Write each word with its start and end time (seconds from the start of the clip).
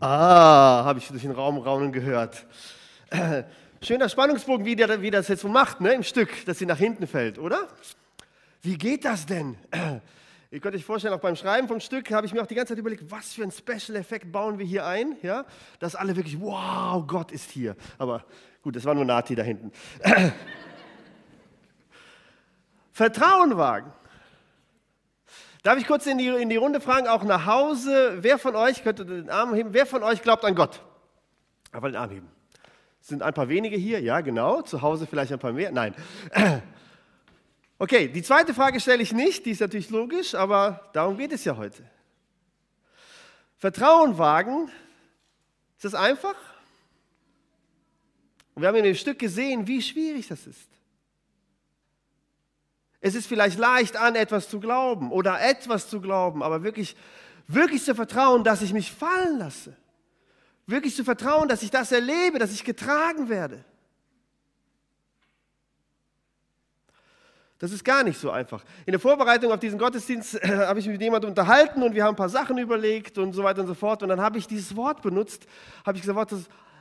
Ah, 0.00 0.82
habe 0.86 0.98
ich 0.98 1.08
durch 1.08 1.20
den 1.20 1.30
Raum 1.30 1.58
raunen 1.58 1.92
gehört. 1.92 2.46
Schöner 3.82 4.08
Spannungsbogen, 4.08 4.64
wie, 4.64 4.74
der, 4.74 5.02
wie 5.02 5.10
das 5.10 5.28
jetzt 5.28 5.42
so 5.42 5.48
macht, 5.48 5.82
ne, 5.82 5.92
im 5.92 6.02
Stück, 6.02 6.46
dass 6.46 6.58
sie 6.58 6.64
nach 6.64 6.78
hinten 6.78 7.06
fällt, 7.06 7.38
oder? 7.38 7.68
Wie 8.62 8.78
geht 8.78 9.04
das 9.04 9.26
denn? 9.26 9.58
Ihr 10.50 10.60
könnt 10.60 10.74
euch 10.74 10.86
vorstellen, 10.86 11.12
auch 11.12 11.20
beim 11.20 11.36
Schreiben 11.36 11.68
vom 11.68 11.80
Stück 11.80 12.10
habe 12.12 12.26
ich 12.26 12.32
mir 12.32 12.42
auch 12.42 12.46
die 12.46 12.54
ganze 12.54 12.72
Zeit 12.72 12.78
überlegt, 12.78 13.10
was 13.10 13.34
für 13.34 13.42
einen 13.42 13.52
Special-Effekt 13.52 14.32
bauen 14.32 14.58
wir 14.58 14.64
hier 14.64 14.86
ein, 14.86 15.16
ja? 15.22 15.44
dass 15.80 15.94
alle 15.94 16.16
wirklich, 16.16 16.40
wow, 16.40 17.06
Gott 17.06 17.30
ist 17.30 17.50
hier. 17.50 17.76
Aber 17.98 18.24
gut, 18.62 18.76
das 18.76 18.86
war 18.86 18.94
nur 18.94 19.04
Nati 19.04 19.34
da 19.34 19.42
hinten. 19.42 19.70
Vertrauen 22.92 23.54
wagen. 23.58 23.92
Darf 25.62 25.78
ich 25.78 25.86
kurz 25.86 26.06
in 26.06 26.16
die, 26.16 26.28
in 26.28 26.48
die 26.48 26.56
Runde 26.56 26.80
fragen, 26.80 27.06
auch 27.06 27.22
nach 27.22 27.44
Hause, 27.44 28.18
wer 28.20 28.38
von 28.38 28.56
euch, 28.56 28.82
könnte 28.82 29.04
den 29.04 29.28
Arm 29.28 29.54
heben, 29.54 29.74
wer 29.74 29.84
von 29.84 30.02
euch 30.02 30.22
glaubt 30.22 30.44
an 30.44 30.54
Gott? 30.54 30.82
Aber 31.72 31.88
den 31.88 31.96
Arm 31.96 32.10
heben. 32.10 32.28
Sind 33.00 33.22
ein 33.22 33.34
paar 33.34 33.48
wenige 33.48 33.76
hier, 33.76 34.00
ja 34.00 34.20
genau, 34.20 34.62
zu 34.62 34.82
Hause 34.82 35.06
vielleicht 35.06 35.32
ein 35.32 35.38
paar 35.38 35.52
mehr, 35.52 35.70
nein. 35.72 35.94
Okay, 37.82 38.08
die 38.08 38.22
zweite 38.22 38.52
Frage 38.52 38.78
stelle 38.78 39.02
ich 39.02 39.14
nicht, 39.14 39.46
die 39.46 39.52
ist 39.52 39.60
natürlich 39.60 39.88
logisch, 39.88 40.34
aber 40.34 40.90
darum 40.92 41.16
geht 41.16 41.32
es 41.32 41.46
ja 41.46 41.56
heute. 41.56 41.82
Vertrauen 43.56 44.18
wagen, 44.18 44.70
ist 45.76 45.86
das 45.86 45.94
einfach? 45.94 46.34
Und 48.54 48.60
wir 48.60 48.68
haben 48.68 48.76
in 48.76 48.84
dem 48.84 48.94
Stück 48.94 49.18
gesehen, 49.18 49.66
wie 49.66 49.80
schwierig 49.80 50.28
das 50.28 50.46
ist. 50.46 50.68
Es 53.00 53.14
ist 53.14 53.26
vielleicht 53.26 53.58
leicht 53.58 53.96
an, 53.96 54.14
etwas 54.14 54.48
zu 54.48 54.60
glauben 54.60 55.10
oder 55.10 55.40
etwas 55.40 55.88
zu 55.88 56.00
glauben, 56.00 56.42
aber 56.42 56.62
wirklich, 56.62 56.96
wirklich 57.46 57.82
zu 57.82 57.94
vertrauen, 57.94 58.44
dass 58.44 58.62
ich 58.62 58.72
mich 58.72 58.92
fallen 58.92 59.38
lasse. 59.38 59.76
Wirklich 60.66 60.94
zu 60.94 61.04
vertrauen, 61.04 61.48
dass 61.48 61.62
ich 61.62 61.70
das 61.70 61.90
erlebe, 61.92 62.38
dass 62.38 62.52
ich 62.52 62.62
getragen 62.62 63.28
werde. 63.28 63.64
Das 67.60 67.72
ist 67.72 67.84
gar 67.84 68.02
nicht 68.02 68.18
so 68.18 68.30
einfach. 68.30 68.64
In 68.86 68.92
der 68.92 69.00
Vorbereitung 69.00 69.52
auf 69.52 69.60
diesen 69.60 69.78
Gottesdienst 69.78 70.42
äh, 70.42 70.66
habe 70.66 70.80
ich 70.80 70.86
mich 70.86 70.94
mit 70.94 71.02
jemandem 71.02 71.28
unterhalten 71.28 71.82
und 71.82 71.94
wir 71.94 72.04
haben 72.04 72.14
ein 72.14 72.16
paar 72.16 72.30
Sachen 72.30 72.56
überlegt 72.56 73.18
und 73.18 73.34
so 73.34 73.44
weiter 73.44 73.60
und 73.60 73.66
so 73.66 73.74
fort. 73.74 74.02
Und 74.02 74.08
dann 74.08 74.20
habe 74.20 74.38
ich 74.38 74.46
dieses 74.46 74.74
Wort 74.76 75.02
benutzt, 75.02 75.46
habe 75.84 75.98
ich 75.98 76.02
gesagt, 76.02 76.34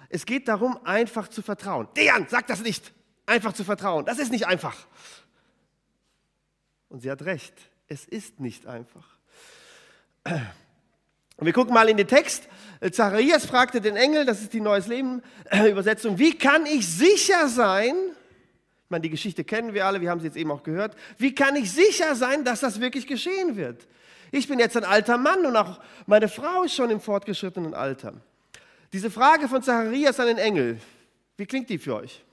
es 0.08 0.25
geht 0.25 0.47
darum, 0.47 0.80
einfach 0.86 1.28
zu 1.28 1.42
vertrauen. 1.42 1.90
Dejan, 1.97 2.28
sag 2.30 2.47
das 2.47 2.62
nicht. 2.62 2.94
Einfach 3.25 3.52
zu 3.52 3.66
vertrauen. 3.66 4.06
Das 4.06 4.20
ist 4.20 4.31
nicht 4.31 4.47
einfach. 4.47 4.75
Und 6.90 7.02
sie 7.02 7.09
hat 7.09 7.22
recht. 7.23 7.54
Es 7.88 8.06
ist 8.06 8.40
nicht 8.40 8.68
einfach. 8.68 9.08
Und 10.26 11.46
wir 11.46 11.54
gucken 11.54 11.73
mal 11.73 11.88
in 11.88 11.98
den 11.98 12.08
Text. 12.08 12.48
Zacharias 12.92 13.46
fragte 13.46 13.81
den 13.81 13.96
Engel, 13.96 14.26
das 14.26 14.42
ist 14.42 14.54
die 14.54 14.62
Neues 14.62 14.88
Leben 14.88 15.22
Übersetzung, 15.68 16.18
wie 16.18 16.38
kann 16.38 16.66
ich 16.66 16.88
sicher 16.88 17.48
sein, 17.48 17.96
ich 18.90 18.92
meine, 18.92 19.04
die 19.04 19.12
Geschichte 19.12 19.44
kennen 19.44 19.76
wir 19.76 19.86
alle, 19.86 20.02
wir 20.02 20.09
haben 20.09 20.20
sie 20.20 20.26
jetzt 20.26 20.36
eben 20.36 20.50
auch 20.50 20.64
gehört. 20.64 20.96
Wie 21.20 21.36
kann 21.36 21.56
ich 21.56 21.72
sicher 21.72 22.16
sein, 22.16 22.44
dass 22.44 22.62
das 22.62 22.80
wirklich 22.80 23.06
geschehen 23.06 23.56
wird? 23.56 23.88
Ich 24.31 24.48
bin 24.48 24.58
jetzt 24.58 24.76
ein 24.76 24.84
alter 24.84 25.20
Mann 25.20 25.46
und 25.46 25.56
auch 25.56 25.80
meine 26.08 26.28
Frau 26.28 26.64
ist 26.64 26.74
schon 26.74 26.90
im 26.90 27.00
fortgeschrittenen 27.00 27.76
Alter. 27.76 28.14
Diese 28.92 29.12
Frage 29.12 29.48
von 29.48 29.62
Zacharias 29.62 30.20
an 30.20 30.26
den 30.26 30.40
Engel, 30.40 30.80
wie 31.38 31.46
klingt 31.46 31.70
die 31.70 31.78
für 31.78 31.98
euch? 31.98 32.26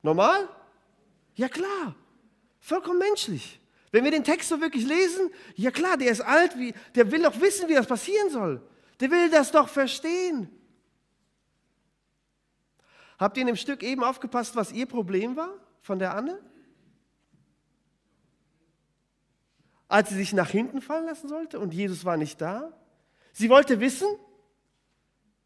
Normal? 0.00 0.48
Ja 1.34 1.50
klar, 1.50 1.94
vollkommen 2.62 3.00
menschlich. 3.00 3.60
Wenn 3.90 4.04
wir 4.04 4.10
den 4.10 4.24
Text 4.24 4.48
so 4.48 4.60
wirklich 4.60 4.86
lesen, 4.86 5.30
ja 5.54 5.70
klar, 5.70 5.98
der 5.98 6.10
ist 6.10 6.22
alt, 6.22 6.58
wie, 6.58 6.72
der 6.94 7.10
will 7.12 7.22
doch 7.22 7.38
wissen, 7.40 7.68
wie 7.68 7.74
das 7.74 7.86
passieren 7.86 8.30
soll. 8.30 8.62
Der 9.00 9.10
will 9.10 9.28
das 9.28 9.50
doch 9.50 9.68
verstehen. 9.68 10.48
Habt 13.18 13.36
ihr 13.36 13.42
in 13.42 13.48
dem 13.48 13.56
Stück 13.56 13.82
eben 13.82 14.02
aufgepasst, 14.02 14.56
was 14.56 14.72
ihr 14.72 14.86
Problem 14.86 15.36
war 15.36 15.50
von 15.82 15.98
der 15.98 16.14
Anne? 16.14 16.40
Als 19.88 20.08
sie 20.08 20.16
sich 20.16 20.32
nach 20.32 20.48
hinten 20.48 20.80
fallen 20.80 21.04
lassen 21.04 21.28
sollte 21.28 21.60
und 21.60 21.74
Jesus 21.74 22.06
war 22.06 22.16
nicht 22.16 22.40
da. 22.40 22.72
Sie 23.32 23.50
wollte 23.50 23.80
wissen, 23.80 24.08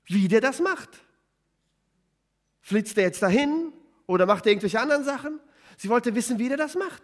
wie 0.04 0.28
der 0.28 0.40
das 0.40 0.60
macht. 0.60 0.90
Flitzt 2.60 2.96
er 2.96 3.04
jetzt 3.04 3.22
dahin 3.22 3.72
oder 4.06 4.26
macht 4.26 4.46
er 4.46 4.52
irgendwelche 4.52 4.80
anderen 4.80 5.04
Sachen? 5.04 5.40
Sie 5.76 5.88
wollte 5.88 6.14
wissen, 6.14 6.38
wie 6.38 6.48
der 6.48 6.56
das 6.56 6.74
macht. 6.74 7.02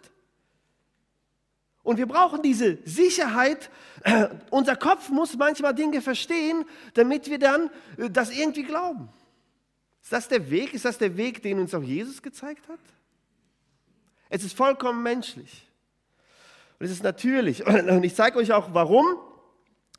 Und 1.83 1.97
wir 1.97 2.05
brauchen 2.05 2.41
diese 2.41 2.77
Sicherheit. 2.85 3.69
unser 4.49 4.75
Kopf 4.75 5.09
muss 5.09 5.35
manchmal 5.35 5.75
Dinge 5.75 6.01
verstehen, 6.01 6.65
damit 6.93 7.29
wir 7.29 7.39
dann 7.39 7.69
äh, 7.97 8.09
das 8.09 8.31
irgendwie 8.31 8.63
glauben. 8.63 9.09
Ist 10.01 10.11
das 10.11 10.27
der 10.27 10.49
Weg? 10.49 10.73
Ist 10.73 10.85
das 10.85 10.97
der 10.97 11.15
Weg, 11.17 11.43
den 11.43 11.59
uns 11.59 11.73
auch 11.73 11.83
Jesus 11.83 12.21
gezeigt 12.21 12.67
hat? 12.67 12.79
Es 14.29 14.43
ist 14.43 14.55
vollkommen 14.55 15.03
menschlich. 15.03 15.69
Und 16.79 16.85
es 16.85 16.91
ist 16.91 17.03
natürlich. 17.03 17.65
Und 17.67 18.03
ich 18.03 18.15
zeige 18.15 18.39
euch 18.39 18.51
auch, 18.51 18.73
warum. 18.73 19.05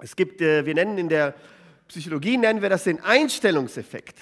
Es 0.01 0.17
gibt, 0.17 0.41
äh, 0.41 0.67
wir 0.67 0.75
nennen 0.75 0.99
in 0.99 1.09
der 1.09 1.35
Psychologie, 1.89 2.37
nennen 2.37 2.63
wir 2.63 2.71
das 2.71 2.85
den 2.85 3.01
Einstellungseffekt. 3.01 4.19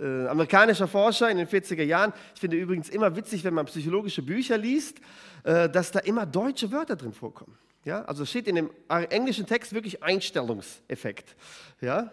Äh, 0.00 0.28
amerikanischer 0.28 0.86
Forscher 0.86 1.28
in 1.28 1.38
den 1.38 1.48
40er 1.48 1.82
Jahren. 1.82 2.12
Ich 2.34 2.40
finde 2.40 2.56
übrigens 2.56 2.88
immer 2.88 3.16
witzig, 3.16 3.42
wenn 3.42 3.54
man 3.54 3.66
psychologische 3.66 4.22
Bücher 4.22 4.56
liest, 4.56 4.98
äh, 5.42 5.68
dass 5.68 5.90
da 5.90 5.98
immer 6.00 6.24
deutsche 6.24 6.70
Wörter 6.70 6.94
drin 6.94 7.12
vorkommen. 7.12 7.58
Ja, 7.84 8.04
also 8.04 8.24
steht 8.24 8.46
in 8.46 8.56
dem 8.56 8.70
englischen 8.88 9.46
Text 9.46 9.72
wirklich 9.72 10.02
Einstellungseffekt. 10.02 11.34
Ja, 11.80 12.12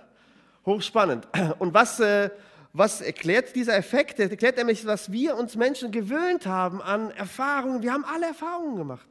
hochspannend. 0.66 1.28
Und 1.60 1.74
was, 1.74 2.00
äh, 2.00 2.30
was 2.74 3.02
erklärt 3.02 3.56
dieser 3.56 3.76
Effekt? 3.76 4.20
Er 4.20 4.30
erklärt 4.32 4.58
nämlich, 4.58 4.86
was 4.86 5.12
wir 5.12 5.36
uns 5.36 5.56
Menschen 5.56 5.92
gewöhnt 5.92 6.46
haben 6.46 6.82
an 6.82 7.12
Erfahrungen. 7.12 7.84
Wir 7.84 7.94
haben 7.94 8.06
alle 8.06 8.28
Erfahrungen 8.28 8.78
gemacht. 8.78 9.10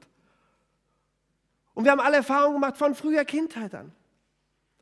Und 1.75 1.85
wir 1.85 1.93
haben 1.93 2.01
alle 2.01 2.17
Erfahrungen 2.17 2.55
gemacht 2.55 2.77
von 2.77 2.95
früher 2.95 3.25
Kindheit 3.25 3.75
an. 3.75 3.93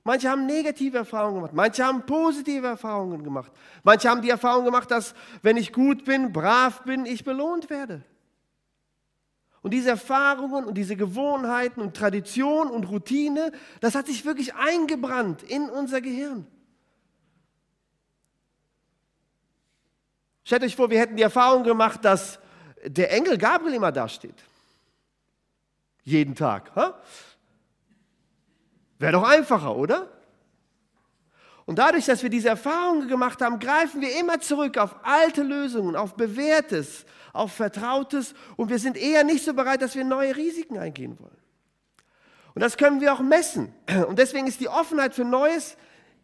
Manche 0.05 0.29
haben 0.29 0.47
negative 0.47 0.99
Erfahrungen 0.99 1.37
gemacht, 1.37 1.55
manche 1.55 1.85
haben 1.85 2.05
positive 2.05 2.67
Erfahrungen 2.67 3.23
gemacht. 3.23 3.53
Manche 3.85 4.09
haben 4.09 4.21
die 4.21 4.31
Erfahrung 4.31 4.65
gemacht, 4.65 4.91
dass 4.91 5.15
wenn 5.43 5.57
ich 5.57 5.73
gut 5.73 6.05
bin, 6.05 6.33
brav 6.33 6.83
bin, 6.83 7.07
ich 7.07 7.23
belohnt 7.23 7.71
werde. 7.71 8.03
Und 9.63 9.71
diese 9.71 9.91
Erfahrungen 9.91 10.65
und 10.65 10.75
diese 10.75 10.97
Gewohnheiten 10.97 11.81
und 11.81 11.97
Tradition 11.97 12.69
und 12.69 12.89
Routine, 12.91 13.53
das 13.81 13.95
hat 13.95 14.07
sich 14.07 14.25
wirklich 14.25 14.55
eingebrannt 14.57 15.45
in 15.45 15.71
unser 15.71 16.01
Gehirn. 16.01 16.49
Stellt 20.43 20.65
euch 20.65 20.75
vor, 20.75 20.91
wir 20.91 20.99
hätten 20.99 21.17
die 21.17 21.23
Erfahrung 21.23 21.63
gemacht, 21.63 22.05
dass 22.05 22.41
der 22.85 23.13
Engel 23.13 23.39
Gabriel 23.39 23.75
immer 23.75 23.93
dasteht. 23.93 24.35
Jeden 26.03 26.35
Tag. 26.35 26.73
Wäre 29.03 29.15
doch 29.15 29.29
einfacher, 29.29 29.75
oder? 29.75 30.07
Und 31.65 31.81
dadurch, 31.81 32.07
dass 32.07 32.23
wir 32.23 32.31
diese 32.31 32.51
Erfahrungen 32.51 33.09
gemacht 33.09 33.43
haben, 33.43 33.59
greifen 33.59 34.01
wir 34.01 34.17
immer 34.21 34.39
zurück 34.39 34.79
auf 34.79 34.95
alte 35.03 35.43
Lösungen, 35.43 35.97
auf 35.97 36.15
bewährtes, 36.15 37.05
auf 37.33 37.53
vertrautes 37.53 38.33
und 38.57 38.71
wir 38.71 38.79
sind 38.79 38.97
eher 38.97 39.25
nicht 39.25 39.45
so 39.45 39.55
bereit, 39.55 39.83
dass 39.83 39.97
wir 39.97 40.05
neue 40.05 40.37
Risiken 40.37 40.79
eingehen 40.79 41.19
wollen. 41.19 41.37
Und 42.55 42.61
das 42.61 42.77
können 42.77 43.01
wir 43.01 43.13
auch 43.13 43.19
messen. 43.19 43.75
Und 44.07 44.21
deswegen 44.21 44.47
ist 44.47 44.61
die 44.61 44.69
Offenheit 44.69 45.15
für 45.15 45.25
Neues 45.25 45.77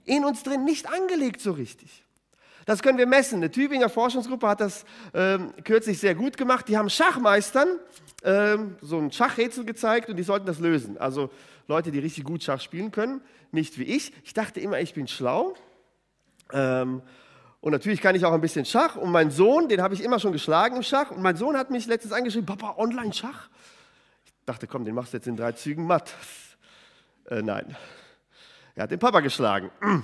in 0.05 0.25
uns 0.25 0.45
drin 0.45 0.63
nicht 0.63 0.89
angelegt 0.89 1.41
so 1.41 1.51
richtig. 1.51 2.05
Das 2.65 2.81
können 2.81 2.99
wir 2.99 3.07
messen. 3.09 3.39
Eine 3.39 3.51
Tübinger 3.51 3.89
Forschungsgruppe 3.89 4.47
hat 4.47 4.61
das 4.61 4.85
ähm, 5.15 5.53
kürzlich 5.65 5.99
sehr 5.99 6.15
gut 6.15 6.37
gemacht. 6.37 6.69
Die 6.69 6.79
haben 6.79 6.91
Schachmeistern 6.91 7.81
ähm, 8.23 8.77
so 8.83 8.99
ein 8.99 9.11
Schachrätsel 9.11 9.65
gezeigt 9.65 10.09
und 10.11 10.17
die 10.17 10.23
sollten 10.23 10.47
das 10.47 10.61
lösen. 10.61 10.97
Also 10.97 11.31
Leute, 11.69 11.91
die 11.91 11.99
richtig 11.99 12.25
gut 12.25 12.43
Schach 12.43 12.61
spielen 12.61 12.91
können, 12.91 13.21
nicht 13.53 13.79
wie 13.79 13.85
ich. 13.85 14.13
Ich 14.25 14.33
dachte 14.33 14.59
immer, 14.59 14.81
ich 14.81 14.95
bin 14.95 15.07
schlau. 15.07 15.55
Ähm, 16.51 17.03
und 17.61 17.73
natürlich 17.73 18.01
kann 18.01 18.15
ich 18.15 18.25
auch 18.25 18.33
ein 18.33 18.41
bisschen 18.41 18.65
Schach. 18.65 18.97
Und 18.97 19.13
mein 19.13 19.31
Sohn, 19.31 19.69
den 19.69 19.83
habe 19.83 19.93
ich 19.93 20.03
immer 20.03 20.19
schon 20.19 20.33
geschlagen 20.33 20.77
im 20.77 20.83
Schach. 20.83 21.11
Und 21.11 21.21
mein 21.21 21.37
Sohn 21.37 21.59
hat 21.59 21.71
mich 21.71 21.87
letztens 21.87 22.15
angeschrieben, 22.15 22.47
Papa, 22.47 22.77
Online-Schach? 22.79 23.51
Ich 24.25 24.45
dachte, 24.47 24.67
komm, 24.67 24.87
den 24.87 24.95
machst 24.95 25.13
du 25.13 25.19
jetzt 25.19 25.27
in 25.27 25.37
drei 25.37 25.53
Zügen 25.53 25.87
matt. 25.87 26.15
Äh, 27.27 27.43
nein. 27.43 27.77
Er 28.75 28.85
hat 28.85 28.91
den 28.91 28.99
Papa 28.99 29.21
geschlagen. 29.21 29.71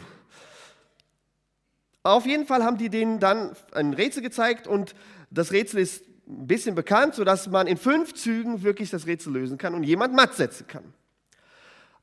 Auf 2.02 2.26
jeden 2.26 2.46
Fall 2.46 2.62
haben 2.62 2.76
die 2.76 2.90
denen 2.90 3.20
dann 3.20 3.56
ein 3.72 3.94
Rätsel 3.94 4.22
gezeigt 4.22 4.66
und 4.66 4.94
das 5.30 5.52
Rätsel 5.52 5.80
ist 5.80 6.04
ein 6.28 6.46
bisschen 6.46 6.74
bekannt, 6.74 7.14
sodass 7.14 7.48
man 7.48 7.66
in 7.66 7.78
fünf 7.78 8.12
Zügen 8.12 8.62
wirklich 8.62 8.90
das 8.90 9.06
Rätsel 9.06 9.32
lösen 9.32 9.56
kann 9.56 9.74
und 9.74 9.84
jemand 9.84 10.12
matt 10.12 10.34
setzen 10.34 10.66
kann. 10.66 10.92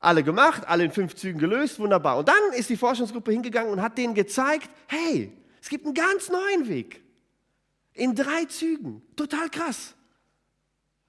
Alle 0.02 0.24
gemacht, 0.24 0.66
alle 0.66 0.84
in 0.84 0.90
fünf 0.90 1.14
Zügen 1.14 1.38
gelöst, 1.38 1.78
wunderbar. 1.78 2.18
Und 2.18 2.28
dann 2.28 2.52
ist 2.56 2.68
die 2.68 2.76
Forschungsgruppe 2.76 3.30
hingegangen 3.30 3.70
und 3.70 3.80
hat 3.80 3.96
denen 3.96 4.14
gezeigt, 4.14 4.68
hey, 4.88 5.32
es 5.60 5.68
gibt 5.68 5.86
einen 5.86 5.94
ganz 5.94 6.28
neuen 6.28 6.68
Weg. 6.68 7.00
In 7.94 8.12
drei 8.16 8.44
Zügen. 8.46 9.00
Total 9.14 9.48
krass. 9.48 9.94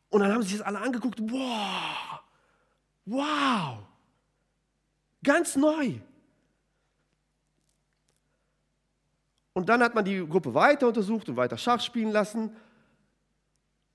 Und 0.09 0.21
dann 0.21 0.31
haben 0.31 0.43
sie 0.43 0.49
sich 0.49 0.57
das 0.59 0.67
alle 0.67 0.79
angeguckt. 0.79 1.19
Wow. 1.19 2.19
Wow. 3.05 3.79
Ganz 5.23 5.55
neu. 5.55 5.95
Und 9.53 9.69
dann 9.69 9.81
hat 9.81 9.95
man 9.95 10.05
die 10.05 10.19
Gruppe 10.19 10.53
weiter 10.53 10.87
untersucht 10.87 11.29
und 11.29 11.35
weiter 11.35 11.57
Schach 11.57 11.81
spielen 11.81 12.11
lassen. 12.11 12.55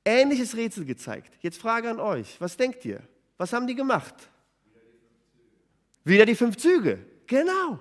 Ähnliches 0.04 0.56
Rätsel 0.56 0.84
gezeigt. 0.84 1.38
Jetzt 1.40 1.60
Frage 1.60 1.88
an 1.88 2.00
euch. 2.00 2.40
Was 2.40 2.56
denkt 2.56 2.84
ihr? 2.84 3.00
Was 3.36 3.52
haben 3.52 3.68
die 3.68 3.76
gemacht? 3.76 4.28
Wieder 6.08 6.24
die 6.24 6.34
fünf 6.34 6.56
Züge. 6.56 7.04
Genau. 7.26 7.78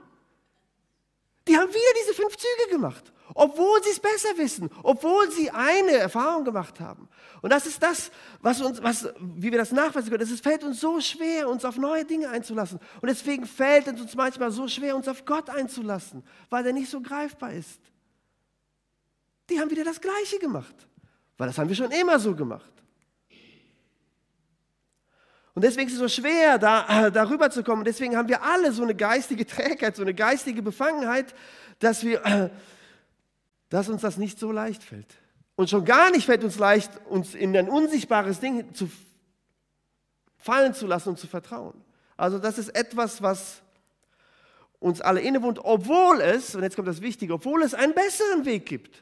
Die 1.47 1.55
haben 1.57 1.69
wieder 1.69 1.93
diese 2.01 2.13
fünf 2.13 2.35
Züge 2.35 2.71
gemacht, 2.71 3.13
obwohl 3.33 3.81
sie 3.81 3.91
es 3.91 4.01
besser 4.01 4.37
wissen, 4.37 4.69
obwohl 4.83 5.31
sie 5.31 5.49
eine 5.49 5.93
Erfahrung 5.93 6.43
gemacht 6.43 6.81
haben. 6.81 7.07
Und 7.41 7.53
das 7.53 7.65
ist 7.65 7.81
das, 7.81 8.11
was 8.41 8.59
uns, 8.59 8.83
was, 8.83 9.07
wie 9.19 9.49
wir 9.49 9.57
das 9.57 9.71
nachweisen 9.71 10.09
können. 10.09 10.29
Es 10.29 10.41
fällt 10.41 10.65
uns 10.65 10.81
so 10.81 10.99
schwer, 10.99 11.47
uns 11.47 11.63
auf 11.63 11.77
neue 11.77 12.03
Dinge 12.03 12.29
einzulassen. 12.29 12.79
Und 13.01 13.07
deswegen 13.07 13.45
fällt 13.45 13.87
es 13.87 14.01
uns 14.01 14.13
manchmal 14.13 14.51
so 14.51 14.67
schwer, 14.67 14.97
uns 14.97 15.07
auf 15.07 15.23
Gott 15.23 15.49
einzulassen, 15.49 16.21
weil 16.49 16.65
er 16.65 16.73
nicht 16.73 16.89
so 16.89 16.99
greifbar 16.99 17.53
ist. 17.53 17.79
Die 19.49 19.57
haben 19.57 19.71
wieder 19.71 19.85
das 19.85 20.01
Gleiche 20.01 20.37
gemacht, 20.39 20.75
weil 21.37 21.47
das 21.47 21.57
haben 21.57 21.69
wir 21.69 21.75
schon 21.77 21.91
immer 21.91 22.19
so 22.19 22.35
gemacht. 22.35 22.76
Und 25.57 25.63
deswegen 25.63 25.87
ist 25.87 25.93
es 25.93 25.99
so 25.99 26.07
schwer, 26.07 26.59
da, 26.59 27.07
äh, 27.07 27.11
darüber 27.11 27.49
zu 27.49 27.63
kommen. 27.63 27.83
Deswegen 27.83 28.15
haben 28.15 28.29
wir 28.29 28.43
alle 28.43 28.71
so 28.71 28.83
eine 28.83 28.93
geistige 28.93 29.43
Trägheit, 29.47 29.95
so 29.95 30.03
eine 30.03 30.13
geistige 30.13 30.61
Befangenheit, 30.61 31.33
dass, 31.79 32.03
wir, 32.03 32.23
äh, 32.27 32.49
dass 33.69 33.89
uns 33.89 34.03
das 34.03 34.17
nicht 34.17 34.37
so 34.37 34.51
leicht 34.51 34.83
fällt. 34.83 35.15
Und 35.55 35.67
schon 35.71 35.83
gar 35.83 36.11
nicht 36.11 36.27
fällt 36.27 36.43
uns 36.43 36.59
leicht, 36.59 36.91
uns 37.09 37.33
in 37.33 37.57
ein 37.57 37.69
unsichtbares 37.69 38.39
Ding 38.39 38.71
zu 38.75 38.87
fallen 40.37 40.75
zu 40.75 40.85
lassen 40.85 41.09
und 41.09 41.17
zu 41.17 41.25
vertrauen. 41.25 41.83
Also 42.17 42.37
das 42.37 42.59
ist 42.59 42.69
etwas, 42.75 43.23
was 43.23 43.63
uns 44.77 45.01
alle 45.01 45.21
innewohnt, 45.21 45.57
obwohl 45.63 46.21
es, 46.21 46.53
und 46.53 46.61
jetzt 46.61 46.75
kommt 46.75 46.87
das 46.87 47.01
Wichtige, 47.01 47.33
obwohl 47.33 47.63
es 47.63 47.73
einen 47.73 47.95
besseren 47.95 48.45
Weg 48.45 48.67
gibt. 48.67 49.01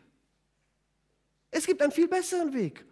Es 1.51 1.65
gibt 1.65 1.81
einen 1.81 1.91
viel 1.91 2.07
besseren 2.07 2.53
Weg. 2.53 2.85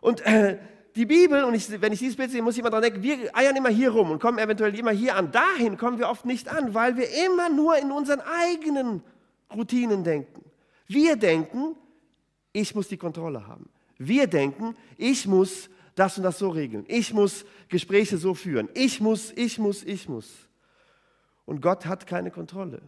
Und 0.00 0.20
äh, 0.22 0.58
die 0.96 1.06
Bibel, 1.06 1.42
und 1.44 1.54
ich, 1.54 1.80
wenn 1.80 1.92
ich 1.92 1.98
dieses 1.98 2.16
Bild 2.16 2.30
sehe, 2.30 2.42
muss 2.42 2.54
ich 2.54 2.60
immer 2.60 2.70
daran 2.70 2.84
denken, 2.84 3.02
wir 3.02 3.36
eiern 3.36 3.56
immer 3.56 3.68
hier 3.68 3.90
rum 3.90 4.12
und 4.12 4.20
kommen 4.20 4.38
eventuell 4.38 4.78
immer 4.78 4.92
hier 4.92 5.16
an. 5.16 5.32
Dahin 5.32 5.76
kommen 5.76 5.98
wir 5.98 6.08
oft 6.08 6.24
nicht 6.24 6.48
an, 6.48 6.72
weil 6.74 6.96
wir 6.96 7.08
immer 7.26 7.48
nur 7.48 7.76
in 7.76 7.90
unseren 7.90 8.20
eigenen 8.20 9.02
Routinen 9.52 10.04
denken. 10.04 10.44
Wir 10.86 11.16
denken, 11.16 11.74
ich 12.52 12.74
muss 12.74 12.88
die 12.88 12.96
Kontrolle 12.96 13.46
haben. 13.46 13.68
Wir 13.98 14.26
denken, 14.26 14.76
ich 14.96 15.26
muss 15.26 15.68
das 15.96 16.16
und 16.16 16.24
das 16.24 16.38
so 16.38 16.48
regeln. 16.50 16.84
Ich 16.88 17.12
muss 17.12 17.44
Gespräche 17.68 18.16
so 18.16 18.34
führen. 18.34 18.68
Ich 18.74 19.00
muss, 19.00 19.32
ich 19.32 19.58
muss, 19.58 19.82
ich 19.82 20.08
muss. 20.08 20.30
Und 21.44 21.60
Gott 21.60 21.86
hat 21.86 22.06
keine 22.06 22.30
Kontrolle. 22.30 22.80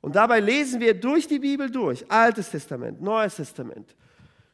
Und 0.00 0.16
dabei 0.16 0.40
lesen 0.40 0.80
wir 0.80 0.94
durch 0.94 1.26
die 1.26 1.38
Bibel 1.38 1.70
durch, 1.70 2.10
Altes 2.10 2.50
Testament, 2.50 3.02
Neues 3.02 3.36
Testament, 3.36 3.94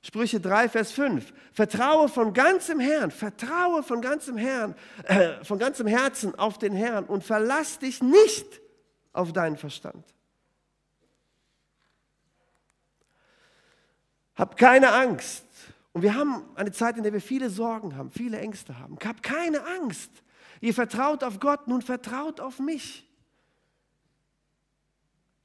Sprüche 0.07 0.39
3, 0.39 0.69
Vers 0.69 0.93
5. 0.93 1.33
Vertraue 1.53 2.09
von 2.09 2.33
ganzem 2.33 2.79
Herrn, 2.79 3.11
vertraue 3.11 3.83
von 3.83 4.01
ganzem 4.01 4.37
Herrn, 4.37 4.77
äh, 5.03 5.43
von 5.45 5.59
ganzem 5.59 5.89
Herzen 5.89 6.33
auf 6.39 6.59
den 6.59 6.75
Herrn 6.75 7.07
und 7.07 7.25
verlass 7.25 7.81
dich 7.81 8.01
nicht 8.05 8.61
auf 9.13 9.33
deinen 9.33 9.57
Verstand. 9.57 10.05
Hab 14.37 14.57
keine 14.57 14.93
Angst. 14.93 15.45
Und 15.93 16.03
wir 16.03 16.15
haben 16.15 16.45
eine 16.55 16.71
Zeit, 16.71 16.97
in 16.97 17.03
der 17.03 17.13
wir 17.13 17.21
viele 17.21 17.51
Sorgen 17.51 17.97
haben, 17.97 18.13
viele 18.13 18.39
Ängste 18.39 18.79
haben. 18.79 18.97
Hab 19.05 19.25
keine 19.25 19.67
Angst. 19.67 20.13
Ihr 20.61 20.73
vertraut 20.73 21.25
auf 21.25 21.41
Gott, 21.41 21.67
nun 21.67 21.83
vertraut 21.83 22.39
auf 22.39 22.61
mich. 22.61 23.11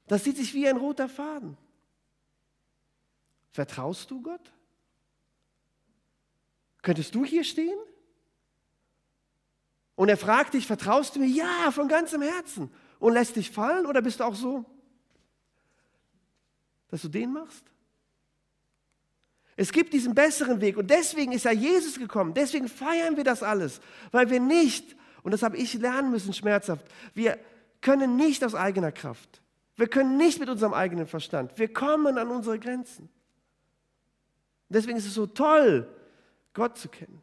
Das 0.06 0.22
sieht 0.22 0.36
sich 0.36 0.54
wie 0.54 0.68
ein 0.68 0.76
roter 0.76 1.08
Faden. 1.08 1.56
Vertraust 3.52 4.10
du 4.10 4.22
Gott? 4.22 4.52
Könntest 6.82 7.14
du 7.14 7.24
hier 7.24 7.44
stehen? 7.44 7.78
Und 9.94 10.08
er 10.08 10.16
fragt 10.16 10.54
dich, 10.54 10.66
vertraust 10.66 11.14
du 11.14 11.20
mir? 11.20 11.28
Ja, 11.28 11.70
von 11.70 11.86
ganzem 11.86 12.22
Herzen. 12.22 12.70
Und 12.98 13.12
lässt 13.12 13.36
dich 13.36 13.50
fallen 13.50 13.86
oder 13.86 14.02
bist 14.02 14.20
du 14.20 14.24
auch 14.24 14.34
so, 14.34 14.64
dass 16.88 17.02
du 17.02 17.08
den 17.08 17.32
machst? 17.32 17.64
Es 19.54 19.70
gibt 19.70 19.92
diesen 19.92 20.14
besseren 20.14 20.60
Weg 20.60 20.78
und 20.78 20.90
deswegen 20.90 21.32
ist 21.32 21.44
ja 21.44 21.52
Jesus 21.52 21.98
gekommen. 21.98 22.32
Deswegen 22.32 22.68
feiern 22.68 23.16
wir 23.16 23.24
das 23.24 23.42
alles, 23.42 23.80
weil 24.10 24.30
wir 24.30 24.40
nicht, 24.40 24.96
und 25.22 25.32
das 25.32 25.42
habe 25.42 25.58
ich 25.58 25.74
lernen 25.74 26.10
müssen 26.10 26.32
schmerzhaft, 26.32 26.86
wir 27.14 27.38
können 27.82 28.16
nicht 28.16 28.42
aus 28.44 28.54
eigener 28.54 28.92
Kraft. 28.92 29.42
Wir 29.76 29.88
können 29.88 30.16
nicht 30.16 30.40
mit 30.40 30.48
unserem 30.48 30.72
eigenen 30.72 31.06
Verstand. 31.06 31.58
Wir 31.58 31.72
kommen 31.72 32.16
an 32.18 32.28
unsere 32.28 32.58
Grenzen. 32.58 33.10
Deswegen 34.72 34.96
ist 34.96 35.06
es 35.06 35.14
so 35.14 35.26
toll, 35.26 35.86
Gott 36.54 36.78
zu 36.78 36.88
kennen. 36.88 37.22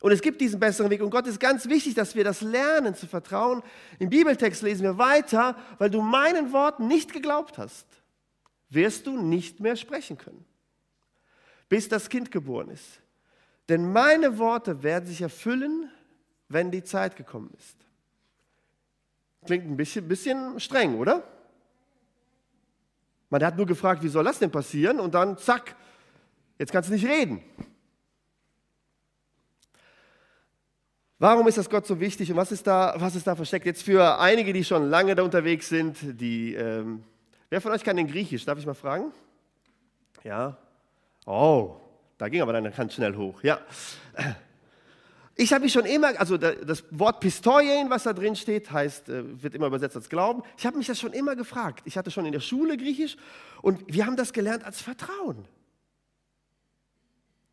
Und 0.00 0.12
es 0.12 0.20
gibt 0.20 0.40
diesen 0.40 0.60
besseren 0.60 0.90
Weg. 0.90 1.02
Und 1.02 1.10
Gott 1.10 1.26
ist 1.26 1.40
ganz 1.40 1.68
wichtig, 1.68 1.94
dass 1.94 2.14
wir 2.14 2.24
das 2.24 2.40
lernen 2.40 2.94
zu 2.94 3.06
vertrauen. 3.06 3.62
Im 3.98 4.10
Bibeltext 4.10 4.62
lesen 4.62 4.84
wir 4.84 4.98
weiter, 4.98 5.56
weil 5.78 5.90
du 5.90 6.00
meinen 6.00 6.52
Worten 6.52 6.86
nicht 6.86 7.12
geglaubt 7.12 7.58
hast, 7.58 7.86
wirst 8.70 9.06
du 9.06 9.20
nicht 9.20 9.60
mehr 9.60 9.76
sprechen 9.76 10.16
können, 10.18 10.44
bis 11.68 11.88
das 11.88 12.08
Kind 12.08 12.30
geboren 12.30 12.70
ist. 12.70 13.00
Denn 13.68 13.92
meine 13.92 14.38
Worte 14.38 14.82
werden 14.82 15.06
sich 15.06 15.20
erfüllen, 15.20 15.90
wenn 16.48 16.70
die 16.70 16.84
Zeit 16.84 17.16
gekommen 17.16 17.52
ist. 17.58 17.76
Klingt 19.46 19.66
ein 19.66 19.76
bisschen, 19.76 20.06
bisschen 20.06 20.60
streng, 20.60 20.96
oder? 20.96 21.22
Man 23.30 23.44
hat 23.44 23.56
nur 23.56 23.66
gefragt, 23.66 24.02
wie 24.02 24.08
soll 24.08 24.24
das 24.24 24.38
denn 24.38 24.50
passieren? 24.50 25.00
Und 25.00 25.14
dann, 25.14 25.36
zack, 25.36 25.74
jetzt 26.58 26.72
kannst 26.72 26.88
du 26.88 26.94
nicht 26.94 27.06
reden. 27.06 27.42
Warum 31.20 31.48
ist 31.48 31.58
das 31.58 31.68
Gott 31.68 31.84
so 31.84 31.98
wichtig 31.98 32.30
und 32.30 32.36
was 32.36 32.52
ist 32.52 32.66
da, 32.66 32.94
was 32.96 33.16
ist 33.16 33.26
da 33.26 33.34
versteckt? 33.34 33.66
Jetzt 33.66 33.82
für 33.82 34.20
einige, 34.20 34.52
die 34.52 34.64
schon 34.64 34.88
lange 34.88 35.16
da 35.16 35.24
unterwegs 35.24 35.68
sind, 35.68 35.98
die, 36.20 36.54
ähm, 36.54 37.02
wer 37.50 37.60
von 37.60 37.72
euch 37.72 37.82
kann 37.82 37.96
denn 37.96 38.06
Griechisch? 38.06 38.44
Darf 38.44 38.58
ich 38.58 38.66
mal 38.66 38.74
fragen? 38.74 39.12
Ja? 40.22 40.56
Oh, 41.26 41.76
da 42.18 42.28
ging 42.28 42.40
aber 42.40 42.52
deine 42.52 42.76
Hand 42.76 42.92
schnell 42.92 43.16
hoch. 43.16 43.42
Ja. 43.42 43.58
Ich 45.40 45.52
habe 45.52 45.62
mich 45.62 45.72
schon 45.72 45.86
immer, 45.86 46.18
also 46.18 46.36
das 46.36 46.82
Wort 46.90 47.20
Pistoien, 47.20 47.90
was 47.90 48.02
da 48.02 48.12
drin 48.12 48.34
steht, 48.34 48.72
heißt, 48.72 49.08
äh, 49.08 49.40
wird 49.40 49.54
immer 49.54 49.68
übersetzt 49.68 49.94
als 49.94 50.08
Glauben. 50.08 50.42
Ich 50.56 50.66
habe 50.66 50.76
mich 50.76 50.88
das 50.88 50.98
schon 50.98 51.12
immer 51.12 51.36
gefragt. 51.36 51.82
Ich 51.84 51.96
hatte 51.96 52.10
schon 52.10 52.26
in 52.26 52.32
der 52.32 52.40
Schule 52.40 52.76
Griechisch 52.76 53.16
und 53.62 53.80
wir 53.86 54.04
haben 54.04 54.16
das 54.16 54.32
gelernt 54.32 54.64
als 54.64 54.82
Vertrauen. 54.82 55.46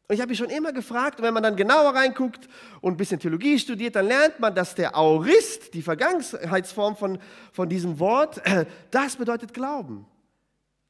Und 0.07 0.15
ich 0.15 0.19
habe 0.19 0.29
mich 0.29 0.39
schon 0.39 0.49
immer 0.49 0.73
gefragt, 0.73 1.19
und 1.19 1.25
wenn 1.25 1.33
man 1.35 1.43
dann 1.43 1.55
genauer 1.55 1.93
reinguckt 1.93 2.49
und 2.81 2.93
ein 2.93 2.97
bisschen 2.97 3.19
Theologie 3.19 3.59
studiert, 3.59 3.95
dann 3.95 4.07
lernt 4.07 4.39
man, 4.39 4.55
dass 4.55 4.73
der 4.73 4.97
Aurist, 4.97 5.75
die 5.75 5.83
Vergangenheitsform 5.83 6.95
von, 6.95 7.19
von 7.51 7.69
diesem 7.69 7.99
Wort, 7.99 8.41
das 8.89 9.15
bedeutet 9.15 9.53
Glauben. 9.53 10.07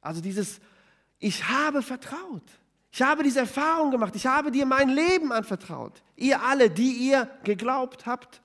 Also 0.00 0.22
dieses, 0.22 0.60
ich 1.18 1.46
habe 1.46 1.82
vertraut. 1.82 2.42
Ich 2.96 3.02
habe 3.02 3.22
diese 3.22 3.40
Erfahrung 3.40 3.90
gemacht. 3.90 4.16
Ich 4.16 4.24
habe 4.24 4.50
dir 4.50 4.64
mein 4.64 4.88
Leben 4.88 5.30
anvertraut. 5.30 6.02
Ihr 6.16 6.40
alle, 6.40 6.70
die 6.70 6.92
ihr 6.92 7.28
geglaubt 7.44 8.06
habt, 8.06 8.40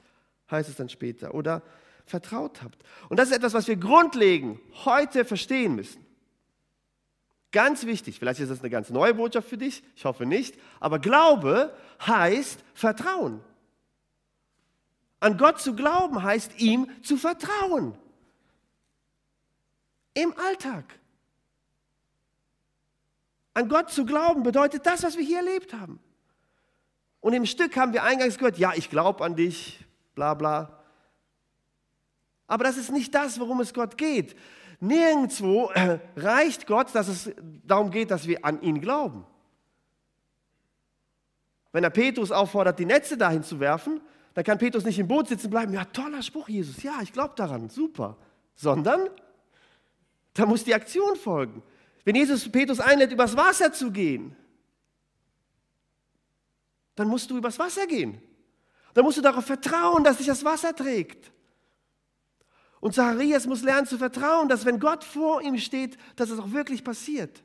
heißt 0.51 0.67
es 0.67 0.75
dann 0.75 0.89
später, 0.89 1.34
oder 1.34 1.62
vertraut 2.05 2.62
habt. 2.62 2.84
Und 3.08 3.15
das 3.17 3.29
ist 3.29 3.38
etwas, 3.38 3.53
was 3.53 3.70
wir 3.70 3.77
grundlegend 3.77 4.60
heute 4.84 5.24
verstehen 5.24 5.75
müssen. 5.75 6.05
Ganz 7.53 7.86
wichtig, 7.86 8.20
vielleicht 8.20 8.41
ist 8.41 8.50
das 8.51 8.60
eine 8.60 8.70
ganz 8.70 8.89
neue 8.89 9.13
Botschaft 9.13 9.48
für 9.48 9.58
dich, 9.58 9.84
ich 9.96 10.03
hoffe 10.03 10.25
nicht, 10.25 10.60
aber 10.81 11.00
Glaube 11.00 11.74
heißt 12.05 12.62
Vertrauen. 12.74 13.39
An 15.22 15.38
Gott 15.38 15.62
zu 15.62 15.75
glauben 15.75 16.24
heißt 16.24 16.60
ihm 16.60 16.89
zu 17.03 17.15
vertrauen. 17.15 17.98
Im 20.13 20.38
Alltag. 20.38 21.00
An 23.53 23.67
Gott 23.67 23.91
zu 23.91 24.05
glauben 24.05 24.43
bedeutet 24.43 24.86
das, 24.86 25.03
was 25.03 25.17
wir 25.17 25.25
hier 25.25 25.38
erlebt 25.38 25.74
haben. 25.74 26.00
Und 27.20 27.34
im 27.34 27.46
Stück 27.46 27.75
haben 27.77 27.93
wir 27.93 28.03
eingangs 28.03 28.38
gehört, 28.38 28.58
ja, 28.58 28.74
ich 28.75 28.89
glaube 28.89 29.24
an 29.24 29.36
dich, 29.36 29.86
bla 30.15 30.34
bla. 30.34 30.84
Aber 32.48 32.63
das 32.63 32.77
ist 32.77 32.91
nicht 32.91 33.13
das, 33.13 33.39
worum 33.39 33.62
es 33.62 33.74
Gott 33.74 33.98
geht. 33.98 34.36
Nirgendwo 34.79 35.70
äh, 35.70 36.00
reicht 36.15 36.65
Gott, 36.65 36.93
dass 36.93 37.08
es 37.08 37.31
darum 37.63 37.91
geht, 37.91 38.10
dass 38.10 38.27
wir 38.27 38.43
an 38.43 38.62
ihn 38.62 38.81
glauben. 38.81 39.25
Wenn 41.72 41.84
er 41.84 41.89
Petrus 41.89 42.31
auffordert, 42.31 42.79
die 42.79 42.86
Netze 42.86 43.17
dahin 43.17 43.43
zu 43.43 43.60
werfen, 43.60 44.01
dann 44.34 44.43
kann 44.43 44.58
Petrus 44.58 44.84
nicht 44.84 44.98
im 45.00 45.08
Boot 45.08 45.27
sitzen 45.27 45.50
bleiben. 45.50 45.74
Ja, 45.74 45.86
toller 45.86 46.24
Spruch, 46.24 46.50
Jesus. 46.50 46.81
Ja, 46.84 47.00
ich 47.01 47.13
glaube 47.13 47.34
daran. 47.36 47.70
Super. 47.70 48.17
Sondern 48.55 49.10
da 50.34 50.46
muss 50.46 50.63
die 50.63 50.74
Aktion 50.74 51.15
folgen. 51.15 51.62
Wenn 52.03 52.15
Jesus 52.15 52.50
Petrus 52.51 52.79
einlädt, 52.79 53.12
übers 53.12 53.36
Wasser 53.36 53.72
zu 53.72 53.91
gehen, 53.91 54.36
dann 56.96 57.08
musst 57.08 57.29
du 57.29 57.38
übers 57.38 57.58
Wasser 57.60 57.88
gehen. 57.88 58.22
Dann 58.93 59.05
musst 59.05 59.17
du 59.17 59.22
darauf 59.22 59.46
vertrauen, 59.46 60.03
dass 60.03 60.17
dich 60.17 60.27
das 60.27 60.43
Wasser 60.43 60.75
trägt. 60.75 61.31
Und 62.79 62.96
Zacharias 62.96 63.46
muss 63.46 63.62
lernen 63.62 63.86
zu 63.86 63.98
vertrauen, 63.98 64.50
dass 64.50 64.65
wenn 64.65 64.79
Gott 64.79 65.03
vor 65.03 65.41
ihm 65.41 65.58
steht, 65.58 65.98
dass 66.15 66.29
es 66.31 66.39
auch 66.39 66.51
wirklich 66.51 66.84
passiert. 66.84 67.43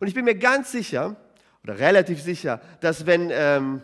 Und 0.00 0.08
ich 0.08 0.14
bin 0.14 0.24
mir 0.24 0.34
ganz 0.34 0.72
sicher, 0.72 1.16
oder 1.62 1.78
relativ 1.78 2.20
sicher, 2.20 2.60
dass 2.80 3.06
wenn, 3.06 3.30
ähm, 3.32 3.82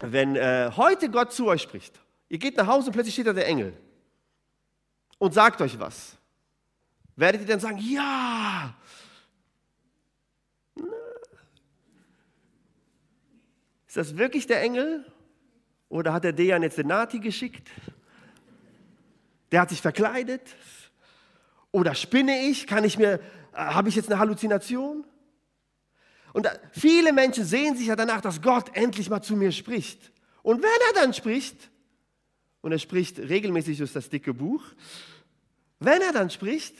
wenn 0.00 0.36
äh, 0.36 0.70
heute 0.76 1.10
Gott 1.10 1.32
zu 1.32 1.46
euch 1.46 1.62
spricht, 1.62 1.98
ihr 2.28 2.38
geht 2.38 2.56
nach 2.58 2.66
Hause 2.66 2.88
und 2.88 2.92
plötzlich 2.92 3.14
steht 3.14 3.26
da 3.26 3.32
der 3.32 3.46
Engel 3.46 3.72
und 5.18 5.32
sagt 5.32 5.62
euch 5.62 5.78
was, 5.78 6.16
werdet 7.16 7.40
ihr 7.40 7.46
dann 7.46 7.60
sagen, 7.60 7.78
ja. 7.78 8.74
Ist 13.90 13.96
das 13.96 14.16
wirklich 14.16 14.46
der 14.46 14.62
Engel? 14.62 15.04
Oder 15.88 16.12
hat 16.12 16.22
der 16.22 16.32
Dejan 16.32 16.62
jetzt 16.62 16.78
den 16.78 16.86
Nati 16.86 17.18
geschickt? 17.18 17.68
Der 19.50 19.62
hat 19.62 19.70
sich 19.70 19.82
verkleidet? 19.82 20.42
Oder 21.72 21.96
spinne 21.96 22.46
ich? 22.46 22.68
Kann 22.68 22.84
ich 22.84 22.98
mir, 22.98 23.14
äh, 23.14 23.56
habe 23.56 23.88
ich 23.88 23.96
jetzt 23.96 24.08
eine 24.08 24.20
Halluzination? 24.20 25.04
Und 26.32 26.48
viele 26.70 27.12
Menschen 27.12 27.44
sehen 27.44 27.76
sich 27.76 27.88
ja 27.88 27.96
danach, 27.96 28.20
dass 28.20 28.40
Gott 28.40 28.76
endlich 28.76 29.10
mal 29.10 29.22
zu 29.22 29.34
mir 29.34 29.50
spricht. 29.50 30.12
Und 30.44 30.62
wenn 30.62 30.70
er 30.86 31.02
dann 31.02 31.12
spricht, 31.12 31.68
und 32.60 32.70
er 32.70 32.78
spricht 32.78 33.18
regelmäßig 33.18 33.78
durch 33.78 33.92
das 33.92 34.08
dicke 34.08 34.32
Buch, 34.32 34.62
wenn 35.80 36.00
er 36.00 36.12
dann 36.12 36.30
spricht, 36.30 36.76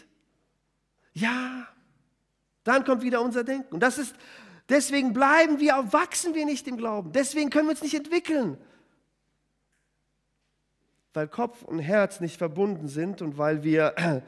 ja, 1.12 1.66
dann 2.62 2.84
kommt 2.84 3.02
wieder 3.02 3.20
unser 3.20 3.42
Denken. 3.42 3.74
Und 3.74 3.80
das 3.80 3.98
ist, 3.98 4.14
deswegen 4.70 5.12
bleiben 5.12 5.60
wir, 5.60 5.74
wachsen 5.92 6.34
wir 6.34 6.46
nicht 6.46 6.66
im 6.68 6.76
Glauben. 6.76 7.12
Deswegen 7.12 7.50
können 7.50 7.66
wir 7.66 7.72
uns 7.72 7.82
nicht 7.82 7.94
entwickeln. 7.94 8.56
Weil 11.12 11.28
Kopf 11.28 11.62
und 11.62 11.80
Herz 11.80 12.20
nicht 12.20 12.38
verbunden 12.38 12.88
sind 12.88 13.20
und 13.20 13.36
weil 13.36 13.62
wir 13.62 13.94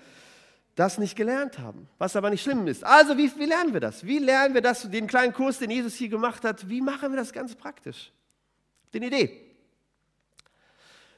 das 0.74 0.98
nicht 0.98 1.16
gelernt 1.16 1.58
haben, 1.58 1.88
was 1.98 2.16
aber 2.16 2.30
nicht 2.30 2.42
schlimm 2.42 2.66
ist. 2.66 2.84
Also, 2.84 3.16
wie, 3.16 3.30
wie 3.38 3.46
lernen 3.46 3.72
wir 3.72 3.80
das? 3.80 4.04
Wie 4.04 4.18
lernen 4.18 4.54
wir 4.54 4.62
das, 4.62 4.90
den 4.90 5.06
kleinen 5.06 5.32
Kurs, 5.32 5.58
den 5.58 5.70
Jesus 5.70 5.94
hier 5.94 6.08
gemacht 6.08 6.44
hat, 6.44 6.68
wie 6.68 6.80
machen 6.80 7.12
wir 7.12 7.16
das 7.16 7.32
ganz 7.32 7.54
praktisch? 7.54 8.10
Den 8.92 9.04
Idee. 9.04 9.40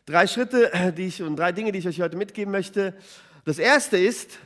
Drei 0.07 0.27
Schritte 0.27 0.93
die 0.97 1.07
ich, 1.07 1.23
und 1.23 1.37
drei 1.37 1.53
Dinge, 1.53 1.73
die 1.73 1.79
ich 1.79 1.89
euch 1.89 2.01
heute 2.01 2.17
mitgeben 2.17 2.53
möchte. 2.53 2.95
Das 3.45 3.59
erste 3.59 3.97
ist, 3.97 4.39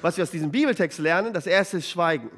was 0.00 0.16
wir 0.16 0.24
aus 0.24 0.30
diesem 0.30 0.50
Bibeltext 0.50 0.98
lernen, 0.98 1.32
das 1.32 1.46
erste 1.46 1.78
ist 1.78 1.90
Schweigen. 1.90 2.30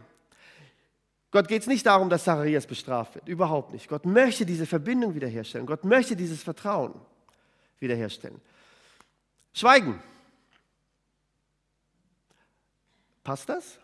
Gott 1.33 1.49
geht 1.49 1.63
es 1.63 1.67
nicht 1.67 1.87
darum, 1.87 2.11
dass 2.11 2.25
Zacharias 2.25 2.67
bestraft 2.67 3.15
wird, 3.15 3.27
überhaupt 3.27 3.73
nicht. 3.73 3.89
Gott 3.89 4.05
möchte 4.05 4.45
diese 4.45 4.67
Verbindung 4.67 5.15
wiederherstellen. 5.15 5.67
Gott 5.67 5.83
möchte 5.83 6.15
dieses 6.15 6.43
Vertrauen 6.43 6.95
wiederherstellen. 7.81 8.41
Schweigen. 9.55 10.01
Passt 13.25 13.49
das? 13.49 13.79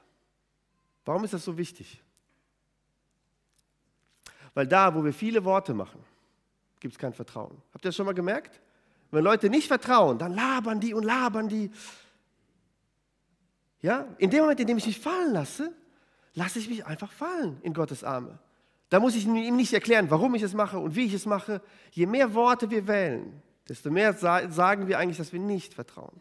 Warum 1.06 1.24
ist 1.24 1.32
das 1.32 1.44
so 1.44 1.56
wichtig? 1.56 2.02
Weil 4.52 4.66
da, 4.66 4.94
wo 4.94 5.02
wir 5.02 5.14
viele 5.14 5.42
Worte 5.44 5.72
machen, 5.72 6.04
gibt 6.80 6.92
es 6.92 6.98
kein 6.98 7.14
Vertrauen. 7.14 7.62
Habt 7.72 7.82
ihr 7.84 7.88
das 7.88 7.96
schon 7.96 8.06
mal 8.06 8.14
gemerkt? 8.14 8.60
Wenn 9.10 9.24
Leute 9.24 9.48
nicht 9.48 9.68
vertrauen, 9.68 10.18
dann 10.18 10.34
labern 10.34 10.80
die 10.80 10.92
und 10.92 11.04
labern 11.04 11.48
die. 11.48 11.70
Ja, 13.80 14.06
in 14.18 14.28
dem 14.28 14.40
Moment, 14.40 14.60
in 14.60 14.66
dem 14.66 14.76
ich 14.76 14.86
mich 14.86 15.00
fallen 15.00 15.32
lasse, 15.32 15.72
lasse 16.34 16.58
ich 16.58 16.68
mich 16.68 16.86
einfach 16.86 17.12
fallen 17.12 17.58
in 17.62 17.74
Gottes 17.74 18.04
Arme. 18.04 18.38
Da 18.88 19.00
muss 19.00 19.14
ich 19.14 19.26
ihm 19.26 19.56
nicht 19.56 19.72
erklären, 19.72 20.10
warum 20.10 20.34
ich 20.34 20.42
es 20.42 20.54
mache 20.54 20.78
und 20.78 20.96
wie 20.96 21.04
ich 21.04 21.14
es 21.14 21.26
mache. 21.26 21.60
Je 21.90 22.06
mehr 22.06 22.34
Worte 22.34 22.70
wir 22.70 22.86
wählen, 22.86 23.42
desto 23.68 23.90
mehr 23.90 24.14
sagen 24.14 24.88
wir 24.88 24.98
eigentlich, 24.98 25.18
dass 25.18 25.32
wir 25.32 25.40
nicht 25.40 25.74
vertrauen. 25.74 26.20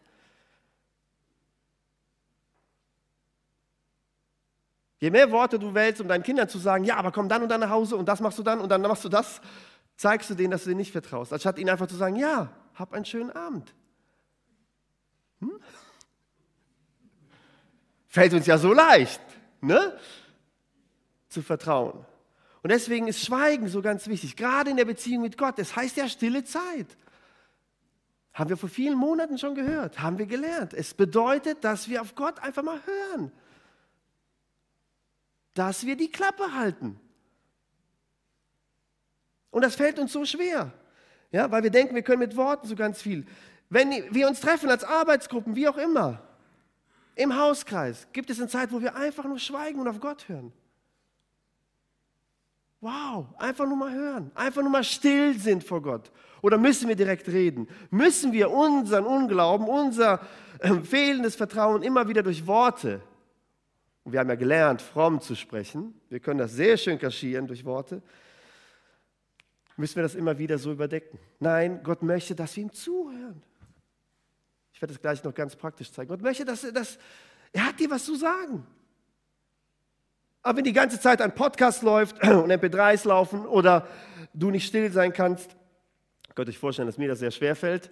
Je 5.00 5.12
mehr 5.12 5.32
Worte 5.32 5.60
du 5.60 5.74
wählst, 5.74 6.02
um 6.02 6.08
deinen 6.08 6.24
Kindern 6.24 6.50
zu 6.50 6.58
sagen, 6.58 6.84
ja, 6.84 6.96
aber 6.98 7.12
komm 7.12 7.30
dann 7.30 7.44
und 7.44 7.50
dann 7.50 7.62
nach 7.62 7.70
Hause 7.70 7.96
und 7.96 8.08
das 8.08 8.20
machst 8.20 8.40
du 8.40 8.44
dann 8.44 8.60
und 8.60 8.70
dann 8.70 8.82
machst 8.82 9.06
du 9.06 9.10
das, 9.10 9.42
zeigst 9.96 10.30
du 10.30 10.34
denen, 10.34 10.52
dass 10.52 10.64
du 10.64 10.70
denen 10.70 10.80
nicht 10.80 10.92
vertraust. 10.92 11.32
Anstatt 11.32 11.60
ihnen 11.60 11.70
einfach 11.70 11.88
zu 11.88 11.96
sagen, 11.96 12.16
ja, 12.16 12.52
hab 12.74 12.94
einen 12.94 13.06
schönen 13.06 13.30
Abend. 13.30 13.74
Hm? 15.40 15.60
Fällt 18.08 18.34
uns 18.34 18.48
ja 18.48 18.58
so 18.58 18.74
leicht, 18.74 19.22
ne? 19.62 19.98
Zu 21.30 21.42
vertrauen. 21.42 22.06
Und 22.64 22.72
deswegen 22.72 23.08
ist 23.08 23.24
Schweigen 23.24 23.68
so 23.68 23.82
ganz 23.82 24.08
wichtig, 24.08 24.36
gerade 24.36 24.72
in 24.72 24.78
der 24.78 24.86
Beziehung 24.86 25.22
mit 25.22 25.38
Gott. 25.38 25.60
Es 25.60 25.76
heißt 25.76 25.98
ja 25.98 26.08
stille 26.08 26.44
Zeit. 26.44 26.88
Haben 28.34 28.50
wir 28.50 28.58
vor 28.58 28.70
vielen 28.70 28.98
Monaten 28.98 29.38
schon 29.38 29.56
gehört, 29.56 30.00
haben 30.00 30.18
wir 30.18 30.26
gelernt. 30.26 30.74
Es 30.74 30.94
bedeutet, 30.94 31.64
dass 31.64 31.90
wir 31.90 32.02
auf 32.02 32.16
Gott 32.16 32.40
einfach 32.40 32.64
mal 32.64 32.80
hören 32.86 33.32
dass 35.58 35.86
wir 35.86 35.96
die 35.96 36.12
Klappe 36.12 36.54
halten. 36.54 37.00
Und 39.50 39.64
das 39.64 39.76
fällt 39.76 39.98
uns 39.98 40.14
so 40.14 40.24
schwer, 40.24 40.72
ja, 41.32 41.50
weil 41.50 41.64
wir 41.64 41.72
denken, 41.72 41.96
wir 41.96 42.04
können 42.04 42.20
mit 42.20 42.36
Worten 42.36 42.68
so 42.68 42.76
ganz 42.76 43.02
viel. 43.02 43.26
Wenn 43.70 43.92
wir 44.14 44.28
uns 44.28 44.40
treffen 44.40 44.70
als 44.70 44.84
Arbeitsgruppen, 44.84 45.56
wie 45.56 45.68
auch 45.68 45.78
immer, 45.78 46.22
im 47.18 47.36
Hauskreis, 47.36 48.08
gibt 48.14 48.30
es 48.30 48.40
eine 48.40 48.48
Zeit, 48.48 48.72
wo 48.72 48.82
wir 48.82 48.96
einfach 48.96 49.26
nur 49.26 49.40
schweigen 49.40 49.80
und 49.80 49.88
auf 49.88 50.00
Gott 50.00 50.28
hören. 50.30 50.52
Wow, 52.80 53.26
einfach 53.38 53.66
nur 53.66 53.78
mal 53.78 53.92
hören, 53.92 54.32
einfach 54.36 54.62
nur 54.62 54.70
mal 54.70 54.84
still 54.84 55.38
sind 55.38 55.64
vor 55.64 55.82
Gott. 55.82 56.12
Oder 56.42 56.58
müssen 56.58 56.88
wir 56.88 56.96
direkt 56.96 57.28
reden? 57.28 57.68
Müssen 57.90 58.32
wir 58.32 58.52
unseren 58.52 59.06
Unglauben, 59.06 59.68
unser 59.68 60.22
äh, 60.60 60.74
fehlendes 60.82 61.36
Vertrauen 61.36 61.82
immer 61.82 62.08
wieder 62.08 62.22
durch 62.22 62.46
Worte 62.46 63.02
und 64.08 64.14
wir 64.14 64.22
haben 64.22 64.30
ja 64.30 64.36
gelernt, 64.36 64.82
fromm 64.82 65.20
zu 65.20 65.36
sprechen. 65.36 65.94
Wir 66.08 66.22
können 66.22 66.40
das 66.40 66.54
sehr 66.54 66.78
schön 66.78 66.98
kaschieren 66.98 67.46
durch 67.46 67.66
Worte. 67.66 68.02
Müssen 69.76 69.98
wir 69.98 70.04
das 70.04 70.16
immer 70.16 70.38
wieder 70.38 70.58
so 70.58 70.72
überdecken? 70.72 71.20
Nein, 71.42 71.82
Gott 71.84 72.04
möchte, 72.04 72.34
dass 72.34 72.56
wir 72.56 72.64
ihm 72.64 72.72
zuhören. 72.72 73.44
Ich 74.78 74.82
werde 74.84 74.94
das 74.94 75.02
gleich 75.02 75.24
noch 75.24 75.34
ganz 75.34 75.56
praktisch 75.56 75.92
zeigen. 75.92 76.08
Gott 76.08 76.22
möchte, 76.22 76.46
dass, 76.46 76.62
dass 76.72 77.00
er 77.52 77.66
hat 77.66 77.80
dir 77.80 77.90
was 77.90 78.06
zu 78.06 78.14
sagen. 78.14 78.64
Aber 80.44 80.60
wenn 80.60 80.66
die 80.66 80.72
ganze 80.72 81.00
Zeit 81.00 81.20
ein 81.20 81.34
Podcast 81.34 81.82
läuft 81.82 82.24
und 82.24 82.52
MP3s 82.52 83.08
laufen 83.08 83.48
oder 83.48 83.88
du 84.36 84.52
nicht 84.52 84.68
still 84.68 84.92
sein 84.92 85.14
kannst, 85.14 85.56
könnt 86.36 86.48
euch 86.48 86.60
vorstellen, 86.60 86.86
dass 86.86 87.00
mir 87.00 87.08
das 87.08 87.18
sehr 87.18 87.32
schwer 87.32 87.56
fällt, 87.56 87.90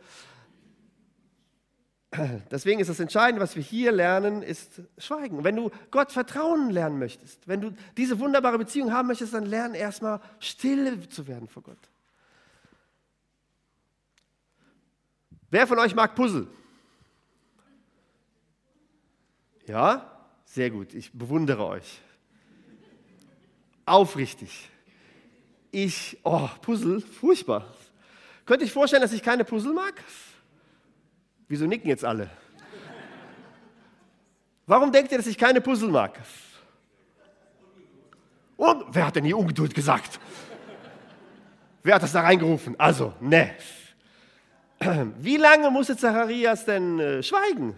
Deswegen 2.52 2.80
ist 2.80 2.88
das 2.88 3.00
Entscheidende, 3.00 3.42
was 3.42 3.56
wir 3.56 3.64
hier 3.64 3.92
lernen, 3.92 4.44
ist 4.44 4.80
Schweigen. 5.00 5.44
Wenn 5.44 5.56
du 5.56 5.72
Gott 5.90 6.12
vertrauen 6.12 6.70
lernen 6.70 7.00
möchtest, 7.00 7.48
wenn 7.48 7.62
du 7.62 7.74
diese 7.98 8.20
wunderbare 8.20 8.60
Beziehung 8.60 8.94
haben 8.94 9.08
möchtest, 9.08 9.34
dann 9.34 9.48
lern 9.48 9.74
erstmal 9.74 10.22
still 10.38 11.10
zu 11.10 11.26
werden 11.26 11.48
vor 11.48 11.64
Gott. 11.64 11.90
Wer 15.50 15.66
von 15.66 15.80
euch 15.80 15.96
mag 15.96 16.14
Puzzle? 16.14 16.48
Ja? 19.68 20.12
Sehr 20.46 20.70
gut, 20.70 20.94
ich 20.94 21.12
bewundere 21.12 21.66
euch. 21.66 22.00
Aufrichtig. 23.86 24.70
Ich, 25.72 26.18
oh, 26.24 26.48
Puzzle, 26.62 27.02
furchtbar. 27.02 27.66
Könnte 28.46 28.66
ich 28.66 28.72
vorstellen, 28.72 29.02
dass 29.02 29.14
ich 29.14 29.24
keine 29.24 29.44
Puzzle 29.44 29.74
mag? 29.74 30.02
Wieso 31.48 31.66
nicken 31.66 31.90
jetzt 31.90 32.06
alle? 32.06 32.30
Warum 34.68 34.92
denkt 34.92 35.12
ihr, 35.12 35.18
dass 35.18 35.28
ich 35.28 35.38
keine 35.38 35.62
Puzzle 35.62 35.90
mag? 35.90 36.20
Und 38.58 38.86
wer 38.90 39.08
hat 39.08 39.16
denn 39.16 39.26
hier 39.26 39.38
Ungeduld 39.38 39.76
gesagt? 39.76 40.20
Wer 41.84 41.96
hat 41.96 42.04
das 42.04 42.14
da 42.14 42.22
reingerufen? 42.22 42.80
Also, 42.80 43.14
ne. 43.20 43.54
Wie 45.20 45.38
lange 45.38 45.70
musste 45.70 45.96
Zacharias 45.96 46.66
denn 46.66 47.00
äh, 47.00 47.24
schweigen? 47.24 47.76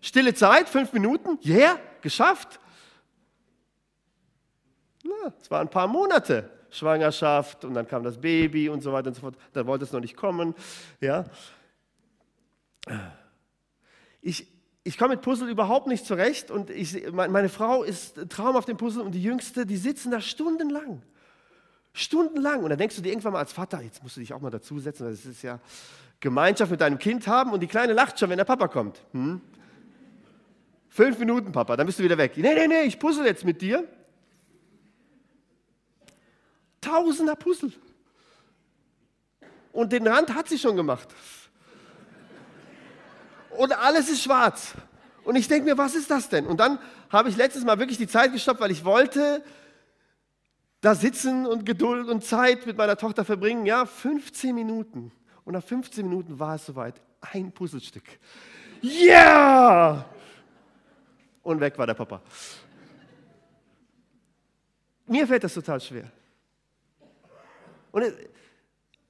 Stille 0.00 0.34
Zeit, 0.34 0.68
fünf 0.68 0.92
Minuten? 0.92 1.38
Yeah, 1.44 1.78
geschafft. 2.00 2.58
Es 5.40 5.50
waren 5.50 5.66
ein 5.66 5.70
paar 5.70 5.88
Monate. 5.88 6.50
Schwangerschaft 6.70 7.64
und 7.64 7.74
dann 7.74 7.86
kam 7.86 8.04
das 8.04 8.20
Baby 8.20 8.68
und 8.68 8.80
so 8.80 8.92
weiter 8.92 9.08
und 9.08 9.14
so 9.14 9.22
fort. 9.22 9.34
Da 9.52 9.66
wollte 9.66 9.84
es 9.84 9.92
noch 9.92 10.00
nicht 10.00 10.16
kommen. 10.16 10.54
Ja. 11.00 11.24
Ich, 14.22 14.46
ich 14.84 14.96
komme 14.96 15.14
mit 15.14 15.22
Puzzle 15.22 15.48
überhaupt 15.48 15.88
nicht 15.88 16.06
zurecht 16.06 16.50
und 16.50 16.70
ich, 16.70 17.10
meine 17.12 17.48
Frau 17.48 17.82
ist 17.82 18.28
Traum 18.28 18.56
auf 18.56 18.64
dem 18.64 18.76
Puzzle 18.76 19.02
und 19.02 19.12
die 19.12 19.22
Jüngste, 19.22 19.66
die 19.66 19.76
sitzen 19.76 20.10
da 20.10 20.20
stundenlang. 20.20 21.02
Stundenlang. 21.92 22.62
Und 22.62 22.70
dann 22.70 22.78
denkst 22.78 22.96
du 22.96 23.02
dir 23.02 23.10
irgendwann 23.10 23.32
mal 23.32 23.40
als 23.40 23.52
Vater, 23.52 23.82
jetzt 23.82 24.02
musst 24.02 24.16
du 24.16 24.20
dich 24.20 24.32
auch 24.32 24.40
mal 24.40 24.50
dazusetzen, 24.50 25.06
weil 25.06 25.12
es 25.12 25.26
ist 25.26 25.42
ja 25.42 25.58
Gemeinschaft 26.20 26.70
mit 26.70 26.80
deinem 26.80 26.98
Kind 26.98 27.26
haben 27.26 27.52
und 27.52 27.60
die 27.60 27.66
Kleine 27.66 27.94
lacht 27.94 28.18
schon, 28.18 28.30
wenn 28.30 28.38
der 28.38 28.44
Papa 28.44 28.68
kommt. 28.68 29.00
Hm? 29.12 29.40
Fünf 30.90 31.18
Minuten, 31.20 31.52
Papa, 31.52 31.76
dann 31.76 31.86
bist 31.86 32.00
du 32.00 32.02
wieder 32.02 32.18
weg. 32.18 32.32
Nee, 32.36 32.52
nee, 32.54 32.66
nee, 32.66 32.82
ich 32.82 32.98
puzzle 32.98 33.24
jetzt 33.24 33.44
mit 33.44 33.62
dir. 33.62 33.86
Tausender 36.80 37.36
Puzzle. 37.36 37.72
und 39.72 39.92
den 39.92 40.06
Rand 40.06 40.34
hat 40.34 40.48
sie 40.48 40.58
schon 40.58 40.76
gemacht. 40.76 41.08
Und 43.50 43.72
alles 43.72 44.10
ist 44.10 44.22
schwarz. 44.22 44.74
Und 45.22 45.36
ich 45.36 45.46
denke 45.46 45.70
mir, 45.70 45.78
was 45.78 45.94
ist 45.94 46.10
das 46.10 46.28
denn? 46.28 46.46
Und 46.46 46.58
dann 46.58 46.78
habe 47.08 47.28
ich 47.28 47.36
letztes 47.36 47.64
Mal 47.64 47.78
wirklich 47.78 47.98
die 47.98 48.08
Zeit 48.08 48.32
gestoppt, 48.32 48.60
weil 48.60 48.72
ich 48.72 48.84
wollte 48.84 49.44
da 50.80 50.94
sitzen 50.94 51.46
und 51.46 51.66
Geduld 51.66 52.08
und 52.08 52.24
Zeit 52.24 52.66
mit 52.66 52.76
meiner 52.76 52.96
Tochter 52.96 53.24
verbringen. 53.24 53.64
Ja, 53.64 53.86
15 53.86 54.54
Minuten. 54.54 55.12
Und 55.44 55.52
nach 55.52 55.62
15 55.62 56.08
Minuten 56.08 56.38
war 56.38 56.56
es 56.56 56.66
soweit. 56.66 57.00
Ein 57.20 57.52
Puzzlestück. 57.52 58.04
Yeah! 58.82 60.04
Und 61.50 61.58
weg 61.58 61.76
war 61.78 61.86
der 61.88 61.94
Papa. 61.94 62.22
Mir 65.06 65.26
fällt 65.26 65.42
das 65.42 65.52
total 65.52 65.80
schwer. 65.80 66.08
Und 67.90 68.04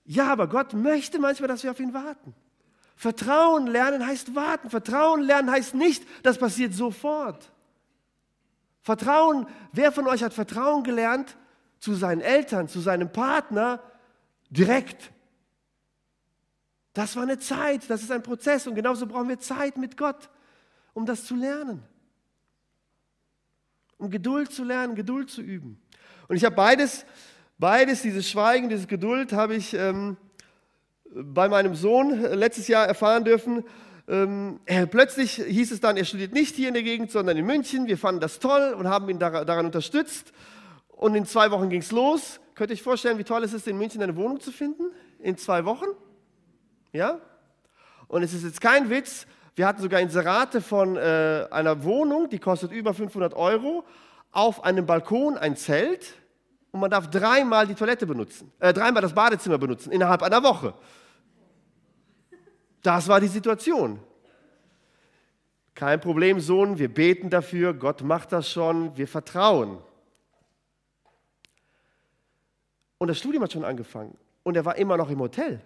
ja, 0.07 0.33
aber 0.33 0.49
Gott 0.49 0.73
möchte 0.73 1.19
manchmal, 1.19 1.49
dass 1.49 1.63
wir 1.63 1.71
auf 1.71 1.81
ihn 1.81 1.93
warten. 1.93 2.35
Vertrauen 2.97 3.67
lernen 3.67 4.07
heißt 4.07 4.35
warten. 4.35 4.71
Vertrauen 4.71 5.21
lernen 5.21 5.51
heißt 5.51 5.75
nicht, 5.75 6.03
das 6.23 6.39
passiert 6.39 6.73
sofort. 6.73 7.53
Vertrauen, 8.81 9.47
wer 9.73 9.93
von 9.93 10.07
euch 10.07 10.23
hat 10.23 10.33
Vertrauen 10.33 10.83
gelernt 10.83 11.37
zu 11.79 11.93
seinen 11.93 12.23
Eltern, 12.23 12.69
zu 12.69 12.81
seinem 12.81 13.13
Partner 13.13 13.83
direkt? 14.49 15.13
Das 16.95 17.17
war 17.17 17.23
eine 17.23 17.39
Zeit, 17.39 17.91
das 17.91 18.01
ist 18.01 18.11
ein 18.11 18.23
Prozess 18.23 18.67
und 18.67 18.77
genauso 18.77 19.07
brauchen 19.07 19.29
wir 19.29 19.39
Zeit 19.41 19.77
mit 19.77 19.99
Gott, 19.99 20.31
um 20.95 21.05
das 21.05 21.27
zu 21.27 21.37
lernen. 21.37 21.87
Um 24.01 24.11
Geduld 24.11 24.51
zu 24.51 24.65
lernen, 24.65 24.95
Geduld 24.95 25.31
zu 25.31 25.43
üben. 25.43 25.79
Und 26.27 26.37
ich 26.37 26.45
habe 26.45 26.57
beides, 26.57 27.05
beides, 27.59 28.01
dieses 28.01 28.29
Schweigen, 28.29 28.71
dieses 28.71 28.89
Geduld, 28.89 29.35
habe 29.35 29.55
ich 29.55 29.75
ähm, 29.75 30.17
bei 31.13 31.51
meinem 31.51 31.75
Sohn 31.75 32.19
letztes 32.19 32.67
Jahr 32.67 32.87
erfahren 32.87 33.25
dürfen. 33.25 33.63
Ähm, 34.09 34.59
plötzlich 34.91 35.35
hieß 35.35 35.71
es 35.71 35.81
dann, 35.81 35.99
er 35.99 36.07
studiert 36.07 36.33
nicht 36.33 36.57
hier 36.57 36.69
in 36.69 36.75
der 36.75 36.83
Gegend, 36.83 37.11
sondern 37.11 37.37
in 37.37 37.45
München. 37.45 37.89
Wir 37.89 37.99
fanden 37.99 38.23
das 38.23 38.39
toll 38.39 38.73
und 38.73 38.89
haben 38.89 39.07
ihn 39.11 39.19
daran 39.19 39.67
unterstützt. 39.67 40.33
Und 40.89 41.15
in 41.15 41.27
zwei 41.27 41.51
Wochen 41.51 41.69
ging 41.69 41.83
es 41.83 41.93
los. 41.93 42.41
Könnt 42.55 42.71
ihr 42.71 42.75
euch 42.75 42.83
vorstellen, 42.83 43.19
wie 43.19 43.25
toll 43.25 43.45
es 43.45 43.53
ist, 43.53 43.69
in 43.69 43.77
München 43.77 44.03
eine 44.03 44.17
Wohnung 44.17 44.41
zu 44.41 44.51
finden? 44.51 44.85
In 45.19 45.37
zwei 45.37 45.67
Wochen? 45.67 45.87
Ja? 46.93 47.21
Und 48.09 48.23
es 48.23 48.33
ist 48.33 48.45
jetzt 48.45 48.63
kein 48.63 48.89
Witz, 48.89 49.27
wir 49.61 49.67
hatten 49.67 49.83
sogar 49.83 50.01
Inserate 50.01 50.63
von 50.63 50.97
äh, 50.97 51.47
einer 51.51 51.85
Wohnung, 51.85 52.31
die 52.31 52.39
kostet 52.39 52.73
über 52.73 52.95
500 52.95 53.35
Euro, 53.35 53.85
auf 54.33 54.65
einem 54.65 54.87
Balkon 54.87 55.37
ein 55.37 55.55
Zelt 55.55 56.15
und 56.71 56.81
man 56.81 56.91
darf 56.91 57.11
dreimal 57.11 57.67
die 57.67 57.75
Toilette 57.75 58.07
benutzen, 58.07 58.51
äh, 58.59 58.73
dreimal 58.73 59.03
das 59.03 59.13
Badezimmer 59.13 59.59
benutzen 59.59 59.93
innerhalb 59.93 60.23
einer 60.23 60.43
Woche. 60.43 60.73
Das 62.81 63.07
war 63.07 63.21
die 63.21 63.27
Situation. 63.27 64.01
Kein 65.75 66.01
Problem, 66.01 66.41
Sohn, 66.41 66.79
wir 66.79 66.89
beten 66.89 67.29
dafür, 67.29 67.75
Gott 67.75 68.01
macht 68.01 68.33
das 68.33 68.51
schon, 68.51 68.97
wir 68.97 69.09
vertrauen. 69.09 69.77
Und 72.97 73.09
das 73.09 73.19
Studium 73.19 73.43
hat 73.43 73.53
schon 73.53 73.67
angefangen 73.67 74.17
und 74.43 74.57
er 74.57 74.65
war 74.65 74.77
immer 74.77 74.97
noch 74.97 75.11
im 75.11 75.21
Hotel. 75.21 75.61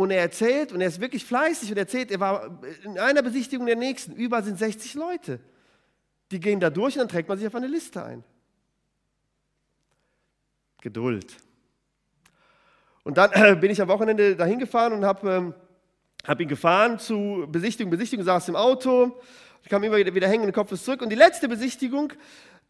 Und 0.00 0.10
er 0.12 0.22
erzählt, 0.22 0.72
und 0.72 0.80
er 0.80 0.88
ist 0.88 0.98
wirklich 0.98 1.26
fleißig 1.26 1.70
und 1.70 1.76
erzählt, 1.76 2.10
er 2.10 2.20
war 2.20 2.58
in 2.84 2.98
einer 2.98 3.20
Besichtigung 3.20 3.66
der 3.66 3.76
nächsten. 3.76 4.12
Überall 4.12 4.42
sind 4.42 4.58
60 4.58 4.94
Leute. 4.94 5.40
Die 6.30 6.40
gehen 6.40 6.58
da 6.58 6.70
durch 6.70 6.94
und 6.94 7.00
dann 7.00 7.08
trägt 7.08 7.28
man 7.28 7.36
sich 7.36 7.46
auf 7.46 7.54
eine 7.54 7.66
Liste 7.66 8.02
ein. 8.02 8.24
Geduld. 10.80 11.36
Und 13.02 13.18
dann 13.18 13.30
äh, 13.32 13.54
bin 13.60 13.70
ich 13.70 13.82
am 13.82 13.88
Wochenende 13.88 14.36
dahin 14.36 14.58
gefahren 14.58 14.94
und 14.94 15.04
habe 15.04 15.30
ähm, 15.30 15.54
hab 16.26 16.40
ihn 16.40 16.48
gefahren 16.48 16.98
zu 16.98 17.46
Besichtigung. 17.52 17.90
Besichtigung 17.90 18.24
saß 18.24 18.48
im 18.48 18.56
Auto. 18.56 19.20
Ich 19.62 19.68
kam 19.68 19.82
immer 19.84 19.98
wieder, 19.98 20.14
wieder 20.14 20.28
hängen, 20.28 20.44
den 20.44 20.54
Kopf 20.54 20.72
ist 20.72 20.86
zurück. 20.86 21.02
Und 21.02 21.10
die 21.10 21.16
letzte 21.16 21.46
Besichtigung, 21.46 22.10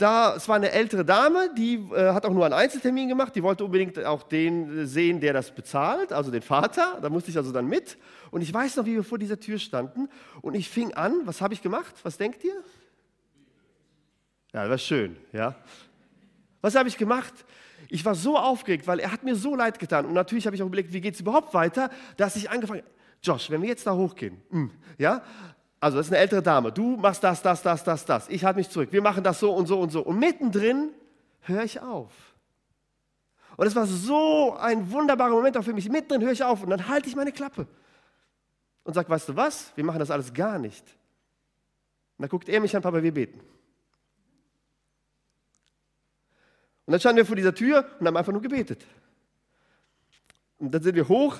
da, 0.00 0.36
es 0.36 0.48
war 0.48 0.56
eine 0.56 0.72
ältere 0.72 1.04
Dame, 1.04 1.50
die 1.56 1.74
äh, 1.94 2.12
hat 2.12 2.24
auch 2.24 2.32
nur 2.32 2.44
einen 2.44 2.54
Einzeltermin 2.54 3.08
gemacht. 3.08 3.34
Die 3.34 3.42
wollte 3.42 3.64
unbedingt 3.64 4.02
auch 4.04 4.22
den 4.22 4.86
sehen, 4.86 5.20
der 5.20 5.32
das 5.32 5.50
bezahlt, 5.50 6.12
also 6.12 6.30
den 6.30 6.42
Vater. 6.42 6.98
Da 7.00 7.08
musste 7.08 7.30
ich 7.30 7.36
also 7.36 7.52
dann 7.52 7.66
mit. 7.66 7.98
Und 8.30 8.42
ich 8.42 8.52
weiß 8.52 8.76
noch, 8.76 8.86
wie 8.86 8.94
wir 8.94 9.04
vor 9.04 9.18
dieser 9.18 9.38
Tür 9.38 9.58
standen. 9.58 10.08
Und 10.40 10.54
ich 10.54 10.68
fing 10.68 10.94
an, 10.94 11.22
was 11.24 11.40
habe 11.40 11.54
ich 11.54 11.62
gemacht? 11.62 11.94
Was 12.02 12.16
denkt 12.16 12.44
ihr? 12.44 12.54
Ja, 14.52 14.62
das 14.62 14.70
war 14.70 14.78
schön, 14.78 15.16
ja. 15.32 15.54
Was 16.60 16.74
habe 16.74 16.88
ich 16.88 16.96
gemacht? 16.96 17.32
Ich 17.88 18.04
war 18.04 18.14
so 18.14 18.36
aufgeregt, 18.36 18.86
weil 18.86 19.00
er 19.00 19.12
hat 19.12 19.22
mir 19.22 19.34
so 19.34 19.54
leid 19.54 19.78
getan. 19.78 20.06
Und 20.06 20.12
natürlich 20.12 20.46
habe 20.46 20.56
ich 20.56 20.62
auch 20.62 20.66
überlegt, 20.66 20.92
wie 20.92 21.00
geht 21.00 21.14
es 21.14 21.20
überhaupt 21.20 21.54
weiter, 21.54 21.90
dass 22.16 22.36
ich 22.36 22.50
angefangen 22.50 22.82
Josh, 23.22 23.50
wenn 23.50 23.60
wir 23.62 23.68
jetzt 23.68 23.86
da 23.86 23.94
hochgehen, 23.94 24.40
hm, 24.50 24.70
ja, 24.98 25.22
also 25.80 25.96
das 25.96 26.06
ist 26.06 26.12
eine 26.12 26.20
ältere 26.20 26.42
Dame, 26.42 26.70
du 26.70 26.96
machst 26.96 27.24
das, 27.24 27.40
das, 27.40 27.62
das, 27.62 27.82
das, 27.82 28.04
das, 28.04 28.28
ich 28.28 28.44
halte 28.44 28.58
mich 28.58 28.68
zurück, 28.68 28.92
wir 28.92 29.00
machen 29.00 29.24
das 29.24 29.40
so 29.40 29.52
und 29.52 29.66
so 29.66 29.80
und 29.80 29.90
so. 29.90 30.02
Und 30.02 30.18
mittendrin 30.18 30.90
höre 31.40 31.64
ich 31.64 31.80
auf. 31.80 32.12
Und 33.56 33.66
es 33.66 33.74
war 33.74 33.86
so 33.86 34.54
ein 34.56 34.90
wunderbarer 34.90 35.30
Moment 35.30 35.56
auch 35.56 35.64
für 35.64 35.72
mich. 35.72 35.88
Mittendrin 35.88 36.22
höre 36.22 36.32
ich 36.32 36.44
auf 36.44 36.62
und 36.62 36.70
dann 36.70 36.88
halte 36.88 37.08
ich 37.08 37.16
meine 37.16 37.32
Klappe 37.32 37.66
und 38.84 38.94
sage, 38.94 39.08
weißt 39.08 39.30
du 39.30 39.36
was, 39.36 39.72
wir 39.74 39.84
machen 39.84 39.98
das 39.98 40.10
alles 40.10 40.32
gar 40.32 40.58
nicht. 40.58 40.84
Und 42.16 42.22
dann 42.22 42.28
guckt 42.28 42.48
er 42.48 42.60
mich 42.60 42.76
an, 42.76 42.82
Papa, 42.82 43.02
wir 43.02 43.12
beten. 43.12 43.40
Und 46.86 46.92
dann 46.92 47.00
standen 47.00 47.18
wir 47.18 47.26
vor 47.26 47.36
dieser 47.36 47.54
Tür 47.54 47.88
und 47.98 48.06
haben 48.06 48.16
einfach 48.16 48.32
nur 48.32 48.42
gebetet. 48.42 48.84
Und 50.58 50.72
dann 50.72 50.82
sind 50.82 50.94
wir 50.94 51.08
hoch 51.08 51.36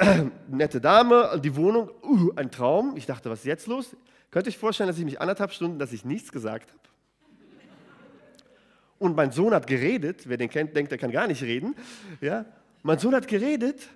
nette 0.48 0.80
Dame, 0.80 1.40
die 1.42 1.54
Wohnung, 1.56 1.90
uh, 2.02 2.32
ein 2.36 2.50
Traum. 2.50 2.96
Ich 2.96 3.06
dachte, 3.06 3.30
was 3.30 3.40
ist 3.40 3.46
jetzt 3.46 3.66
los? 3.66 3.96
Könnt 4.30 4.46
ihr 4.46 4.50
euch 4.50 4.58
vorstellen, 4.58 4.88
dass 4.88 4.98
ich 4.98 5.04
mich 5.04 5.20
anderthalb 5.20 5.52
Stunden, 5.52 5.78
dass 5.78 5.92
ich 5.92 6.04
nichts 6.04 6.32
gesagt 6.32 6.70
habe? 6.70 6.80
Und 8.98 9.16
mein 9.16 9.32
Sohn 9.32 9.52
hat 9.52 9.66
geredet. 9.66 10.28
Wer 10.28 10.36
den 10.36 10.48
kennt, 10.48 10.76
denkt, 10.76 10.92
er 10.92 10.98
kann 10.98 11.10
gar 11.10 11.26
nicht 11.26 11.42
reden. 11.42 11.74
Ja? 12.20 12.44
Mein 12.82 12.98
Sohn 12.98 13.14
hat 13.14 13.26
geredet. 13.26 13.88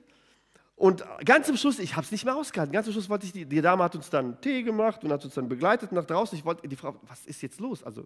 Und 0.74 1.04
ganz 1.24 1.46
zum 1.46 1.56
Schluss, 1.56 1.78
ich 1.78 1.94
habe 1.94 2.04
es 2.04 2.10
nicht 2.10 2.24
mehr 2.24 2.36
ausgehalten. 2.36 2.72
Ganz 2.72 2.86
zum 2.86 2.92
Schluss 2.92 3.08
wollte 3.08 3.24
ich, 3.24 3.32
die, 3.32 3.46
die 3.46 3.62
Dame 3.62 3.84
hat 3.84 3.94
uns 3.94 4.10
dann 4.10 4.40
Tee 4.40 4.62
gemacht 4.62 5.04
und 5.04 5.12
hat 5.12 5.24
uns 5.24 5.34
dann 5.34 5.48
begleitet 5.48 5.92
nach 5.92 6.04
draußen. 6.04 6.36
Ich 6.36 6.44
wollte 6.44 6.68
die 6.68 6.76
Frau, 6.76 6.96
was 7.02 7.24
ist 7.24 7.40
jetzt 7.40 7.60
los? 7.60 7.82
Also, 7.82 8.04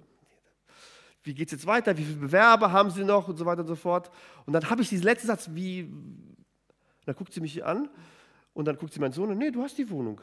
wie 1.22 1.35
geht 1.35 1.48
es 1.48 1.53
jetzt 1.53 1.66
weiter? 1.66 1.96
Wie 1.96 2.05
viele 2.05 2.18
Bewerber 2.18 2.70
haben 2.70 2.90
Sie 2.90 3.03
noch? 3.03 3.26
Und 3.29 3.37
so 3.38 3.44
weiter 3.44 3.62
und 3.62 3.66
so 3.66 3.76
fort. 3.76 4.11
Und 4.46 4.53
dann 4.53 4.68
habe 4.70 4.83
ich 4.83 4.88
diesen 4.88 5.05
letzten 5.05 5.26
Satz, 5.26 5.48
wie, 5.53 5.90
dann 7.07 7.15
guckt 7.15 7.33
sie 7.33 7.41
mich 7.41 7.65
an 7.65 7.89
und 8.55 8.67
dann 8.67 8.77
guckt 8.77 8.93
sie 8.93 9.01
meinen 9.01 9.13
Sohn 9.13 9.31
an, 9.31 9.39
nee, 9.39 9.51
du 9.51 9.63
hast 9.63 9.79
die 9.79 9.89
Wohnung. 9.91 10.21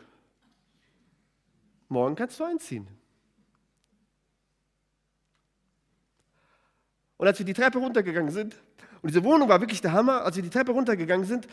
Morgen 1.90 2.16
kannst 2.16 2.40
du 2.40 2.44
einziehen. 2.44 2.88
Und 7.18 7.28
als 7.28 7.40
wir 7.40 7.46
die 7.46 7.54
Treppe 7.54 7.80
runtergegangen 7.80 8.32
sind, 8.32 8.56
und 9.02 9.10
diese 9.10 9.24
Wohnung 9.24 9.50
war 9.50 9.60
wirklich 9.60 9.82
der 9.82 9.92
Hammer, 9.92 10.24
als 10.24 10.36
wir 10.36 10.44
die 10.44 10.50
Treppe 10.50 10.72
runtergegangen 10.72 11.26
sind, 11.26 11.48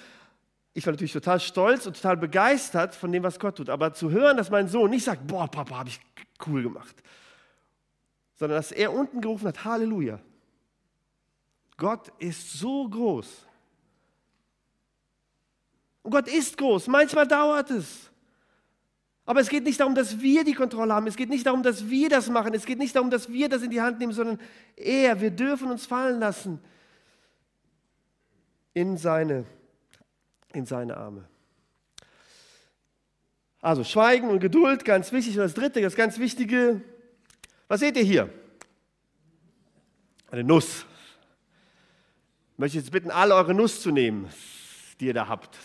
ich 0.73 0.85
war 0.85 0.93
natürlich 0.93 1.13
total 1.13 1.39
stolz 1.39 1.87
und 1.87 1.95
total 1.95 2.17
begeistert 2.17 2.95
von 2.95 3.13
dem, 3.13 3.23
was 3.23 3.39
Gott 3.39 3.57
tut. 3.57 3.71
Aber 3.71 3.93
zu 3.95 4.11
hören, 4.11 4.37
dass 4.37 4.51
mein 4.51 4.69
Sohn 4.69 4.91
nicht 4.91 5.05
sagt, 5.05 5.27
boah, 5.27 5.49
Papa, 5.49 5.79
habe 5.79 5.89
ich 5.89 6.01
cool 6.47 6.63
gemacht, 6.63 6.97
sondern 8.35 8.59
dass 8.59 8.73
er 8.73 8.93
unten 8.93 9.21
gerufen 9.21 9.47
hat, 9.47 9.65
Halleluja. 9.65 10.19
Gott 11.77 12.13
ist 12.19 12.53
so 12.55 12.89
groß. 12.89 13.47
Und 16.05 16.11
Gott 16.11 16.29
ist 16.29 16.59
groß. 16.59 16.87
Manchmal 16.87 17.27
dauert 17.27 17.71
es. 17.71 18.11
Aber 19.25 19.41
es 19.41 19.49
geht 19.49 19.65
nicht 19.65 19.81
darum, 19.81 19.95
dass 19.95 20.21
wir 20.21 20.45
die 20.45 20.53
Kontrolle 20.53 20.93
haben. 20.93 21.07
Es 21.07 21.17
geht 21.17 21.31
nicht 21.31 21.47
darum, 21.47 21.63
dass 21.63 21.89
wir 21.89 22.11
das 22.11 22.29
machen. 22.29 22.53
Es 22.53 22.67
geht 22.67 22.79
nicht 22.79 22.95
darum, 22.95 23.11
dass 23.11 23.31
wir 23.31 23.49
das 23.49 23.63
in 23.63 23.71
die 23.71 23.81
Hand 23.81 23.99
nehmen, 23.99 24.13
sondern 24.13 24.39
er. 24.77 25.23
Wir 25.23 25.31
dürfen 25.31 25.71
uns 25.71 25.87
fallen 25.87 26.21
lassen 26.21 26.61
in 28.75 28.99
seine, 28.99 29.47
in 30.53 30.67
seine 30.67 30.95
Arme. 30.95 31.25
Also 33.63 33.83
Schweigen 33.83 34.29
und 34.29 34.41
Geduld, 34.41 34.85
ganz 34.85 35.11
wichtig. 35.11 35.39
Und 35.39 35.45
das 35.45 35.55
Dritte, 35.55 35.81
das 35.81 35.97
ganz 35.97 36.19
Wichtige, 36.19 36.83
was 37.67 37.81
seht 37.81 37.97
ihr 37.97 38.03
hier? 38.05 38.29
Eine 40.31 40.45
Nuss. 40.45 40.85
Ich 42.53 42.59
möchte 42.59 42.77
jetzt 42.77 42.91
bitten, 42.91 43.11
alle 43.11 43.35
eure 43.35 43.55
Nuss 43.55 43.81
zu 43.81 43.91
nehmen, 43.91 44.29
die 45.01 45.07
ihr 45.07 45.15
da 45.15 45.29
habt. 45.29 45.57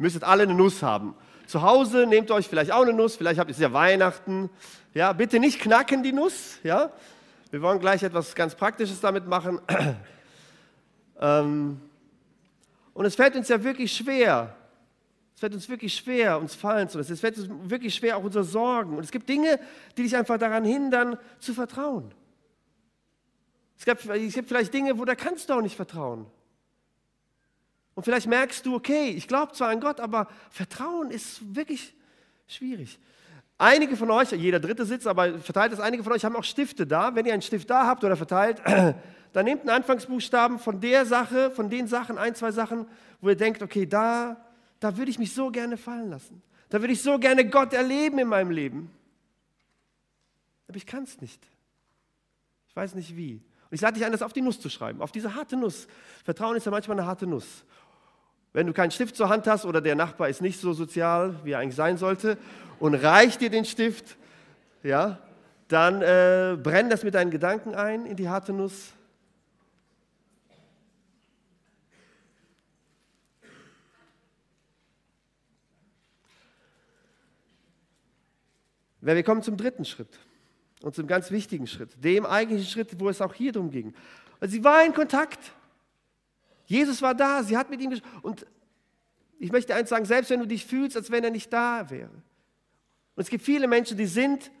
Müsstet 0.00 0.24
alle 0.24 0.44
eine 0.44 0.54
Nuss 0.54 0.82
haben. 0.82 1.14
Zu 1.46 1.60
Hause 1.60 2.06
nehmt 2.06 2.30
euch 2.30 2.48
vielleicht 2.48 2.72
auch 2.72 2.82
eine 2.82 2.94
Nuss, 2.94 3.16
vielleicht 3.16 3.38
habt 3.38 3.50
ihr 3.50 3.54
es 3.54 3.60
ja 3.60 3.70
Weihnachten. 3.72 4.48
Ja, 4.94 5.12
bitte 5.12 5.38
nicht 5.38 5.60
knacken 5.60 6.02
die 6.02 6.12
Nuss. 6.12 6.58
Ja, 6.62 6.90
wir 7.50 7.60
wollen 7.60 7.80
gleich 7.80 8.02
etwas 8.02 8.34
ganz 8.34 8.54
Praktisches 8.54 9.00
damit 9.00 9.26
machen. 9.26 9.60
ähm, 11.20 11.82
und 12.94 13.04
es 13.04 13.14
fällt 13.14 13.36
uns 13.36 13.48
ja 13.48 13.62
wirklich 13.62 13.92
schwer. 13.94 14.56
Es 15.34 15.40
fällt 15.40 15.52
uns 15.52 15.68
wirklich 15.68 15.94
schwer, 15.94 16.40
uns 16.40 16.54
fallen 16.54 16.88
zu 16.88 16.96
lassen. 16.96 17.12
Es 17.12 17.20
fällt 17.20 17.36
uns 17.36 17.48
wirklich 17.64 17.94
schwer, 17.94 18.16
auch 18.16 18.24
unsere 18.24 18.44
Sorgen. 18.44 18.96
Und 18.96 19.04
es 19.04 19.10
gibt 19.10 19.28
Dinge, 19.28 19.60
die 19.98 20.04
dich 20.04 20.16
einfach 20.16 20.38
daran 20.38 20.64
hindern, 20.64 21.18
zu 21.40 21.52
vertrauen. 21.52 22.14
Es 23.78 23.84
gibt, 23.84 24.06
es 24.08 24.34
gibt 24.34 24.48
vielleicht 24.48 24.72
Dinge, 24.72 24.98
wo 24.98 25.04
da 25.04 25.14
kannst 25.14 25.50
du 25.50 25.54
auch 25.54 25.62
nicht 25.62 25.76
vertrauen. 25.76 26.24
Und 28.00 28.04
vielleicht 28.04 28.28
merkst 28.28 28.64
du, 28.64 28.76
okay, 28.76 29.10
ich 29.10 29.28
glaube 29.28 29.52
zwar 29.52 29.68
an 29.68 29.78
Gott, 29.78 30.00
aber 30.00 30.26
Vertrauen 30.48 31.10
ist 31.10 31.54
wirklich 31.54 31.94
schwierig. 32.46 32.98
Einige 33.58 33.94
von 33.94 34.10
euch, 34.10 34.32
jeder 34.32 34.58
dritte 34.58 34.86
sitzt, 34.86 35.06
aber 35.06 35.38
verteilt 35.38 35.74
es, 35.74 35.80
einige 35.80 36.02
von 36.02 36.14
euch 36.14 36.24
haben 36.24 36.34
auch 36.34 36.44
Stifte 36.44 36.86
da. 36.86 37.14
Wenn 37.14 37.26
ihr 37.26 37.34
einen 37.34 37.42
Stift 37.42 37.68
da 37.68 37.86
habt 37.86 38.02
oder 38.02 38.16
verteilt, 38.16 38.62
dann 39.34 39.44
nehmt 39.44 39.60
einen 39.60 39.68
Anfangsbuchstaben 39.68 40.58
von 40.58 40.80
der 40.80 41.04
Sache, 41.04 41.50
von 41.50 41.68
den 41.68 41.88
Sachen, 41.88 42.16
ein, 42.16 42.34
zwei 42.34 42.52
Sachen, 42.52 42.86
wo 43.20 43.28
ihr 43.28 43.36
denkt, 43.36 43.62
okay, 43.62 43.84
da, 43.84 44.42
da 44.78 44.96
würde 44.96 45.10
ich 45.10 45.18
mich 45.18 45.34
so 45.34 45.50
gerne 45.50 45.76
fallen 45.76 46.08
lassen. 46.08 46.40
Da 46.70 46.80
würde 46.80 46.94
ich 46.94 47.02
so 47.02 47.18
gerne 47.18 47.50
Gott 47.50 47.74
erleben 47.74 48.18
in 48.18 48.28
meinem 48.28 48.50
Leben. 48.50 48.90
Aber 50.68 50.78
ich 50.78 50.86
kann 50.86 51.02
es 51.02 51.20
nicht. 51.20 51.46
Ich 52.66 52.74
weiß 52.74 52.94
nicht 52.94 53.14
wie. 53.14 53.42
Und 53.70 53.76
ich 53.76 53.80
lade 53.82 53.94
dich 53.94 54.04
ein, 54.04 54.10
das 54.10 54.22
auf 54.22 54.32
die 54.32 54.40
Nuss 54.40 54.60
zu 54.60 54.68
schreiben, 54.68 55.00
auf 55.00 55.12
diese 55.12 55.36
harte 55.36 55.56
Nuss. 55.56 55.86
Vertrauen 56.24 56.56
ist 56.56 56.66
ja 56.66 56.72
manchmal 56.72 56.98
eine 56.98 57.06
harte 57.06 57.24
Nuss. 57.24 57.64
Wenn 58.52 58.66
du 58.66 58.72
keinen 58.72 58.90
Stift 58.90 59.16
zur 59.16 59.28
Hand 59.28 59.46
hast 59.46 59.64
oder 59.64 59.80
der 59.80 59.94
Nachbar 59.94 60.28
ist 60.28 60.42
nicht 60.42 60.60
so 60.60 60.72
sozial, 60.72 61.36
wie 61.44 61.52
er 61.52 61.60
eigentlich 61.60 61.76
sein 61.76 61.96
sollte, 61.96 62.36
und 62.80 62.94
reicht 62.94 63.40
dir 63.40 63.50
den 63.50 63.64
Stift, 63.64 64.16
ja, 64.82 65.18
dann 65.68 66.02
äh, 66.02 66.56
brenn 66.60 66.90
das 66.90 67.04
mit 67.04 67.14
deinen 67.14 67.30
Gedanken 67.30 67.74
ein 67.74 68.06
in 68.06 68.16
die 68.16 68.28
harte 68.28 68.52
Nuss. 68.52 68.92
Wir 79.02 79.22
kommen 79.22 79.42
zum 79.42 79.56
dritten 79.56 79.84
Schritt 79.84 80.18
und 80.82 80.94
zum 80.94 81.06
ganz 81.06 81.30
wichtigen 81.30 81.66
Schritt, 81.66 81.90
dem 82.04 82.26
eigentlichen 82.26 82.66
Schritt, 82.66 83.00
wo 83.00 83.08
es 83.08 83.20
auch 83.20 83.32
hier 83.32 83.52
drum 83.52 83.70
ging. 83.70 83.94
Also 84.40 84.52
sie 84.52 84.64
war 84.64 84.84
in 84.84 84.92
Kontakt. 84.92 85.38
Jesus 86.70 87.02
war 87.02 87.16
da, 87.16 87.42
sie 87.42 87.56
hat 87.56 87.68
mit 87.68 87.80
ihm 87.80 87.90
gesprochen. 87.90 88.20
Und 88.22 88.46
ich 89.40 89.50
möchte 89.50 89.74
eins 89.74 89.88
sagen, 89.88 90.04
selbst 90.04 90.30
wenn 90.30 90.38
du 90.38 90.46
dich 90.46 90.64
fühlst, 90.64 90.96
als 90.96 91.10
wenn 91.10 91.24
er 91.24 91.30
nicht 91.30 91.52
da 91.52 91.90
wäre. 91.90 92.12
Und 93.16 93.24
es 93.24 93.28
gibt 93.28 93.44
viele 93.44 93.66
Menschen, 93.66 93.98
die 93.98 94.06
sind 94.06 94.52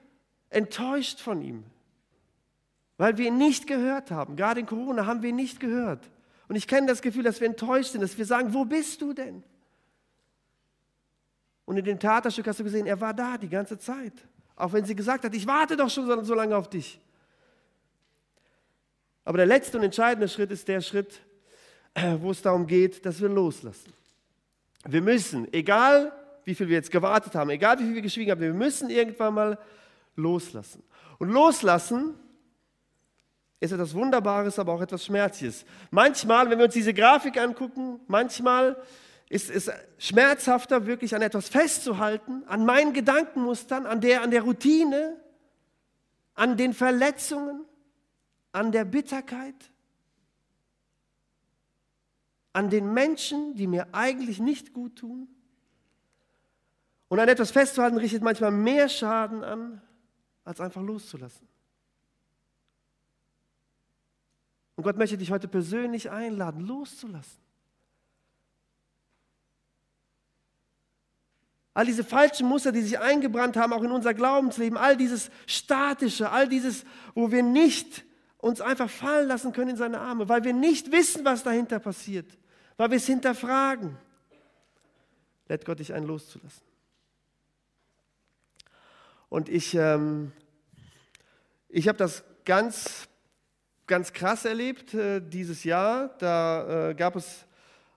enttäuscht 0.48 1.20
von 1.20 1.40
ihm, 1.40 1.62
weil 2.96 3.16
wir 3.16 3.28
ihn 3.28 3.38
nicht 3.38 3.68
gehört 3.68 4.10
haben. 4.10 4.34
Gerade 4.34 4.58
in 4.58 4.66
Corona 4.66 5.06
haben 5.06 5.22
wir 5.22 5.30
ihn 5.30 5.36
nicht 5.36 5.60
gehört. 5.60 6.10
Und 6.48 6.56
ich 6.56 6.66
kenne 6.66 6.88
das 6.88 7.00
Gefühl, 7.00 7.22
dass 7.22 7.40
wir 7.40 7.46
enttäuscht 7.46 7.92
sind, 7.92 8.00
dass 8.00 8.18
wir 8.18 8.24
sagen, 8.24 8.52
wo 8.54 8.64
bist 8.64 9.00
du 9.02 9.12
denn? 9.12 9.44
Und 11.64 11.76
in 11.76 11.84
dem 11.84 12.00
Theaterstück 12.00 12.48
hast 12.48 12.58
du 12.58 12.64
gesehen, 12.64 12.86
er 12.86 13.00
war 13.00 13.14
da 13.14 13.38
die 13.38 13.48
ganze 13.48 13.78
Zeit. 13.78 14.14
Auch 14.56 14.72
wenn 14.72 14.84
sie 14.84 14.96
gesagt 14.96 15.24
hat, 15.24 15.32
ich 15.32 15.46
warte 15.46 15.76
doch 15.76 15.88
schon 15.88 16.24
so 16.24 16.34
lange 16.34 16.56
auf 16.56 16.68
dich. 16.68 17.00
Aber 19.24 19.36
der 19.36 19.46
letzte 19.46 19.78
und 19.78 19.84
entscheidende 19.84 20.28
Schritt 20.28 20.50
ist 20.50 20.66
der 20.66 20.80
Schritt, 20.80 21.20
wo 22.20 22.30
es 22.30 22.42
darum 22.42 22.66
geht, 22.66 23.04
dass 23.04 23.20
wir 23.20 23.28
loslassen. 23.28 23.92
Wir 24.84 25.02
müssen, 25.02 25.52
egal 25.52 26.12
wie 26.44 26.54
viel 26.54 26.68
wir 26.68 26.76
jetzt 26.76 26.90
gewartet 26.90 27.34
haben, 27.34 27.50
egal 27.50 27.78
wie 27.78 27.84
viel 27.84 27.94
wir 27.94 28.02
geschwiegen 28.02 28.30
haben, 28.30 28.40
wir 28.40 28.54
müssen 28.54 28.90
irgendwann 28.90 29.34
mal 29.34 29.58
loslassen. 30.16 30.82
Und 31.18 31.30
loslassen 31.30 32.14
ist 33.60 33.72
etwas 33.72 33.94
Wunderbares, 33.94 34.58
aber 34.58 34.72
auch 34.72 34.80
etwas 34.80 35.04
Schmerzliches. 35.04 35.66
Manchmal, 35.90 36.48
wenn 36.48 36.58
wir 36.58 36.64
uns 36.64 36.74
diese 36.74 36.94
Grafik 36.94 37.36
angucken, 37.38 38.00
manchmal 38.06 38.76
ist 39.28 39.50
es 39.50 39.70
schmerzhafter, 39.98 40.86
wirklich 40.86 41.14
an 41.14 41.22
etwas 41.22 41.48
festzuhalten, 41.48 42.42
an 42.46 42.64
meinen 42.64 42.92
Gedankenmustern, 42.94 43.86
an 43.86 44.00
der, 44.00 44.22
an 44.22 44.30
der 44.30 44.42
Routine, 44.42 45.16
an 46.34 46.56
den 46.56 46.72
Verletzungen, 46.72 47.64
an 48.50 48.72
der 48.72 48.84
Bitterkeit 48.84 49.69
an 52.52 52.70
den 52.70 52.92
Menschen, 52.92 53.54
die 53.54 53.66
mir 53.66 53.88
eigentlich 53.92 54.40
nicht 54.40 54.72
gut 54.72 54.96
tun. 54.96 55.28
Und 57.08 57.18
an 57.18 57.28
etwas 57.28 57.50
festzuhalten 57.50 57.98
richtet 57.98 58.22
manchmal 58.22 58.50
mehr 58.50 58.88
Schaden 58.88 59.44
an, 59.44 59.80
als 60.44 60.60
einfach 60.60 60.82
loszulassen. 60.82 61.46
Und 64.76 64.84
Gott 64.84 64.96
möchte 64.96 65.18
dich 65.18 65.30
heute 65.30 65.48
persönlich 65.48 66.10
einladen, 66.10 66.60
loszulassen. 66.60 67.40
All 71.74 71.86
diese 71.86 72.02
falschen 72.02 72.48
Muster, 72.48 72.72
die 72.72 72.82
sich 72.82 72.98
eingebrannt 72.98 73.56
haben, 73.56 73.72
auch 73.72 73.82
in 73.82 73.92
unser 73.92 74.12
Glaubensleben, 74.12 74.76
all 74.76 74.96
dieses 74.96 75.30
Statische, 75.46 76.30
all 76.30 76.48
dieses, 76.48 76.84
wo 77.14 77.30
wir 77.30 77.42
nicht 77.42 78.04
uns 78.38 78.60
einfach 78.60 78.90
fallen 78.90 79.28
lassen 79.28 79.52
können 79.52 79.70
in 79.70 79.76
seine 79.76 80.00
Arme, 80.00 80.28
weil 80.28 80.44
wir 80.44 80.52
nicht 80.52 80.90
wissen, 80.90 81.24
was 81.24 81.42
dahinter 81.42 81.78
passiert 81.78 82.39
weil 82.80 82.92
wir 82.92 82.96
es 82.96 83.04
hinterfragen. 83.04 83.98
Lädt 85.48 85.66
Gott 85.66 85.80
dich 85.80 85.92
ein, 85.92 86.04
loszulassen. 86.04 86.62
Und 89.28 89.50
ich, 89.50 89.74
ähm, 89.74 90.32
ich 91.68 91.88
habe 91.88 91.98
das 91.98 92.24
ganz, 92.46 93.06
ganz 93.86 94.14
krass 94.14 94.46
erlebt 94.46 94.94
äh, 94.94 95.20
dieses 95.20 95.62
Jahr. 95.62 96.16
Da 96.20 96.88
äh, 96.88 96.94
gab 96.94 97.16
es 97.16 97.44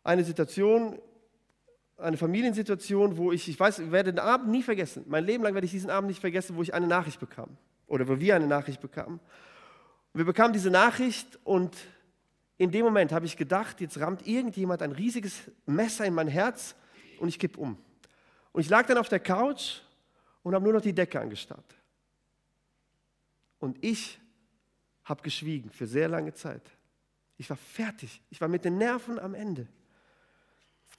eine 0.04 0.26
Situation, 0.26 1.00
eine 1.96 2.18
Familiensituation, 2.18 3.16
wo 3.16 3.32
ich, 3.32 3.48
ich 3.48 3.58
weiß, 3.58 3.80
ich 3.80 3.92
werde 3.94 4.12
den 4.12 4.20
Abend 4.20 4.50
nie 4.50 4.64
vergessen. 4.64 5.06
Mein 5.08 5.24
Leben 5.24 5.46
lang 5.46 5.54
werde 5.54 5.64
ich 5.64 5.72
diesen 5.72 5.92
Abend 5.92 6.10
nicht 6.10 6.20
vergessen, 6.20 6.58
wo 6.58 6.62
ich 6.62 6.74
eine 6.74 6.88
Nachricht 6.88 7.22
bekam. 7.22 7.56
Oder 7.88 8.10
wo 8.10 8.20
wir 8.20 8.36
eine 8.36 8.48
Nachricht 8.48 8.82
bekamen. 8.82 9.22
wir 10.14 10.26
bekamen 10.26 10.52
diese 10.52 10.72
Nachricht 10.72 11.40
und 11.46 11.74
in 12.58 12.72
dem 12.72 12.86
Moment 12.86 13.12
habe 13.12 13.26
ich 13.26 13.36
gedacht, 13.36 13.82
jetzt 13.82 14.00
rammt 14.00 14.28
irgendjemand 14.28 14.82
ein 14.82 14.92
riesiges 14.92 15.42
Messer 15.66 16.06
in 16.06 16.14
mein 16.14 16.28
Herz 16.28 16.76
und 17.20 17.28
ich 17.28 17.40
kipp 17.40 17.58
um. 17.58 17.78
Und 18.52 18.62
ich 18.62 18.70
lag 18.70 18.86
dann 18.86 18.98
auf 18.98 19.10
der 19.10 19.20
Couch 19.20 19.80
und 20.44 20.54
habe 20.54 20.64
nur 20.64 20.74
noch 20.74 20.82
die 20.82 20.94
Decke 20.94 21.20
angestarrt. 21.20 21.76
Und 23.60 23.84
ich 23.84 24.20
habe 25.06 25.22
geschwiegen 25.24 25.72
für 25.72 25.88
sehr 25.88 26.08
lange 26.08 26.34
Zeit. 26.34 26.62
Ich 27.38 27.50
war 27.50 27.58
fertig. 27.58 28.22
Ich 28.30 28.40
war 28.40 28.48
mit 28.48 28.64
den 28.64 28.78
Nerven 28.78 29.20
am 29.20 29.34
Ende. 29.34 29.68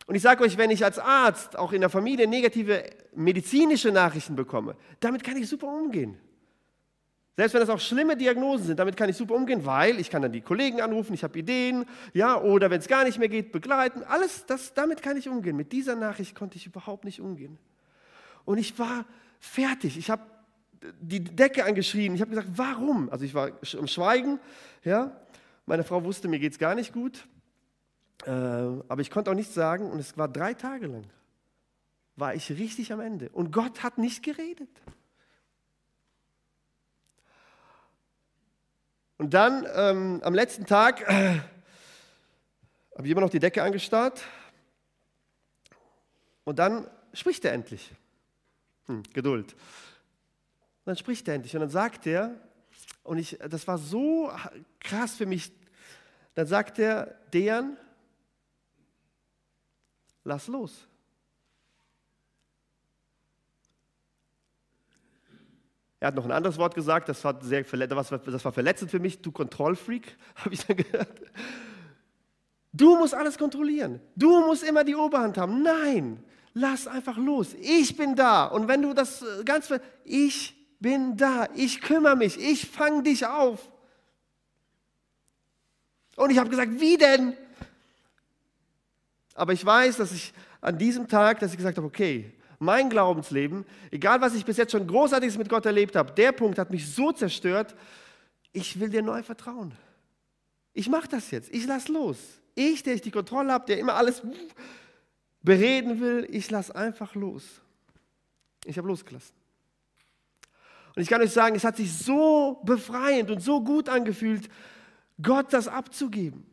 Und 0.07 0.15
ich 0.15 0.23
sage 0.23 0.45
euch, 0.45 0.59
wenn 0.59 0.71
ich 0.71 0.85
als 0.85 0.99
Arzt 0.99 1.57
auch 1.57 1.73
in 1.73 1.81
der 1.81 1.91
Familie 1.91 2.27
negative 2.27 2.85
medizinische 3.15 3.91
Nachrichten 3.91 4.37
bekomme, 4.37 4.77
damit 5.01 5.25
kann 5.25 5.37
ich 5.37 5.49
super 5.49 5.69
umgehen. 5.69 6.19
Selbst 7.37 7.53
wenn 7.55 7.61
das 7.61 7.69
auch 7.71 7.81
schlimme 7.81 8.17
Diagnosen 8.17 8.67
sind, 8.67 8.79
damit 8.79 8.97
kann 8.97 9.09
ich 9.09 9.17
super 9.17 9.35
umgehen, 9.35 9.67
weil 9.67 9.99
ich 9.99 10.09
kann 10.09 10.23
dann 10.23 10.33
die 10.33 10.41
Kollegen 10.41 10.81
anrufen, 10.81 11.15
ich 11.15 11.25
habe 11.25 11.37
Ideen, 11.39 11.85
ja, 12.13 12.41
oder 12.41 12.71
wenn 12.71 12.79
es 12.79 12.87
gar 12.87 13.05
nicht 13.05 13.19
mehr 13.19 13.29
geht, 13.29 13.51
begleiten. 13.51 14.05
Alles, 14.05 14.47
das, 14.47 14.73
damit 14.75 15.03
kann 15.03 15.17
ich 15.17 15.29
umgehen. 15.29 15.57
Mit 15.57 15.73
dieser 15.73 15.97
Nachricht 15.97 16.37
konnte 16.37 16.57
ich 16.57 16.67
überhaupt 16.67 17.05
nicht 17.05 17.21
umgehen. 17.21 17.59
Und 18.45 18.59
ich 18.59 18.79
war 18.79 19.05
fertig. 19.41 19.99
Ich 19.99 20.11
habe 20.11 20.23
die 21.01 21.25
Decke 21.25 21.65
angeschrien. 21.65 22.15
Ich 22.15 22.21
habe 22.21 22.31
gesagt, 22.31 22.49
warum? 22.55 23.11
Also 23.11 23.25
ich 23.25 23.35
war 23.35 23.51
im 23.73 23.87
Schweigen, 23.87 24.39
ja. 24.85 25.21
Meine 25.67 25.83
Frau 25.83 26.05
wusste, 26.05 26.29
mir 26.29 26.39
geht 26.39 26.53
es 26.53 26.59
gar 26.59 26.75
nicht 26.75 26.93
gut. 26.93 27.27
Äh, 28.27 28.31
aber 28.31 29.01
ich 29.01 29.11
konnte 29.11 29.31
auch 29.31 29.35
nichts 29.35 29.55
sagen. 29.55 29.91
Und 29.91 29.99
es 29.99 30.17
war 30.17 30.29
drei 30.29 30.55
Tage 30.55 30.87
lang, 30.87 31.05
war 32.17 32.35
ich 32.35 32.51
richtig 32.51 32.93
am 32.93 33.01
Ende. 33.01 33.31
Und 33.31 33.51
Gott 33.51 33.83
hat 33.83 33.99
nicht 33.99 34.23
geredet. 34.23 34.69
Und 39.17 39.33
dann 39.33 39.67
ähm, 39.75 40.21
am 40.25 40.35
letzten 40.35 40.67
Tag 40.67 41.01
äh, 41.03 41.41
habe 42.97 43.05
ich 43.05 43.11
immer 43.11 43.21
noch 43.21 43.31
die 43.31 43.39
Decke 43.39 43.63
angestarrt. 43.63 44.23
Und 46.45 46.59
dann 46.59 46.89
spricht 47.13 47.45
er 47.45 47.53
endlich. 47.53 47.93
Hm, 48.87 49.03
Geduld. 49.13 49.53
Und 49.53 49.61
dann 50.87 50.97
spricht 50.97 51.27
er 51.29 51.35
endlich 51.35 51.55
und 51.55 51.61
dann 51.61 51.71
sagt 51.71 52.07
er, 52.07 52.35
und 53.03 53.19
ich, 53.19 53.39
das 53.49 53.67
war 53.67 53.79
so 53.79 54.31
krass 54.81 55.15
für 55.15 55.27
mich, 55.27 55.53
dann 56.35 56.47
sagt 56.47 56.79
er, 56.79 57.15
Dejan, 57.33 57.77
lass 60.25 60.49
los. 60.49 60.89
Er 66.05 66.09
hat 66.09 66.17
noch 66.17 66.27
ein 66.27 66.33
anderes 66.33 66.59
Wort 66.59 66.75
gesagt, 66.75 67.09
das 67.09 67.25
war, 67.25 67.43
sehr, 67.43 67.63
das 67.63 68.45
war 68.45 68.53
verletzend 68.53 68.91
für 68.91 68.99
mich. 68.99 69.23
Du 69.23 69.33
Kontrollfreak, 69.33 70.19
habe 70.37 70.53
ich 70.53 70.67
dann 70.67 70.77
gehört. 70.77 71.09
Du 72.75 72.99
musst 72.99 73.15
alles 73.15 73.39
kontrollieren. 73.39 74.03
Du 74.15 74.45
musst 74.45 74.65
immer 74.65 74.85
die 74.85 74.97
Oberhand 74.97 75.39
haben. 75.39 75.63
Nein, 75.63 76.23
lass 76.53 76.87
einfach 76.87 77.17
los. 77.17 77.55
Ich 77.59 77.97
bin 77.97 78.17
da. 78.17 78.45
Und 78.45 78.69
wenn 78.69 78.83
du 78.83 78.93
das 78.93 79.23
äh, 79.23 79.45
ganz, 79.47 79.73
ich 80.05 80.55
bin 80.79 81.17
da. 81.17 81.49
Ich 81.55 81.81
kümmere 81.81 82.17
mich. 82.17 82.39
Ich 82.39 82.69
fange 82.69 83.03
dich 83.03 83.25
auf. 83.25 83.73
Und 86.17 86.29
ich 86.29 86.37
habe 86.37 86.51
gesagt, 86.51 86.79
wie 86.81 86.99
denn? 86.99 87.35
Aber 89.35 89.55
ich 89.55 89.65
weiß, 89.65 89.97
dass 89.97 90.13
ich 90.13 90.35
an 90.61 90.77
diesem 90.77 91.09
Tag, 91.09 91.41
dass 91.41 91.53
ich 91.53 91.57
gesagt 91.57 91.79
habe, 91.79 91.87
okay, 91.87 92.31
mein 92.65 92.91
Glaubensleben, 92.91 93.65
egal 93.91 94.21
was 94.21 94.35
ich 94.35 94.45
bis 94.45 94.57
jetzt 94.57 94.73
schon 94.73 94.87
Großartiges 94.87 95.39
mit 95.39 95.49
Gott 95.49 95.67
erlebt 95.67 95.97
habe, 95.97 96.13
der 96.13 96.33
Punkt 96.33 96.59
hat 96.59 96.71
mich 96.71 96.93
so 96.93 97.13
zerstört, 97.13 97.75
ich 98.53 98.79
will 98.81 98.89
dir 98.89 99.03
neu 99.03 99.23
vertrauen. 99.23 99.73
Ich 100.73 100.89
mache 100.89 101.09
das 101.09 101.31
jetzt, 101.31 101.53
ich 101.53 101.67
lass 101.67 101.89
los. 101.89 102.19
Ich, 102.55 102.83
der 102.83 102.95
ich 102.95 103.03
die 103.03 103.11
Kontrolle 103.11 103.53
habe, 103.53 103.67
der 103.67 103.79
immer 103.79 103.95
alles 103.95 104.23
bereden 105.43 106.01
will, 106.01 106.27
ich 106.31 106.51
lasse 106.51 106.75
einfach 106.75 107.15
los. 107.15 107.45
Ich 108.65 108.79
habe 108.79 108.89
losgelassen. 108.89 109.35
Und 110.97 111.03
ich 111.03 111.09
kann 111.09 111.21
euch 111.21 111.33
sagen, 111.33 111.57
es 111.57 111.65
hat 111.65 111.77
sich 111.77 111.93
so 111.93 112.61
befreiend 112.65 113.31
und 113.31 113.41
so 113.41 113.61
gut 113.61 113.89
angefühlt, 113.89 114.49
Gott 115.21 115.53
das 115.53 115.69
abzugeben. 115.69 116.47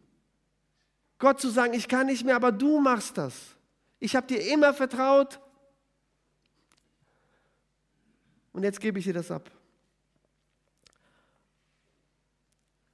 Gott 1.19 1.39
zu 1.39 1.50
sagen, 1.50 1.74
ich 1.74 1.88
kann 1.88 2.08
nicht 2.08 2.26
mehr, 2.26 2.36
aber 2.36 2.52
du 2.52 2.80
machst 2.80 3.17
das. 3.17 3.36
Ich 4.00 4.15
habe 4.15 4.28
dir 4.28 4.52
immer 4.52 4.74
vertraut 4.74 5.39
und 8.54 8.64
jetzt 8.64 8.80
gebe 8.80 9.00
ich 9.00 9.06
dir 9.06 9.14
das 9.14 9.32
ab. 9.32 9.50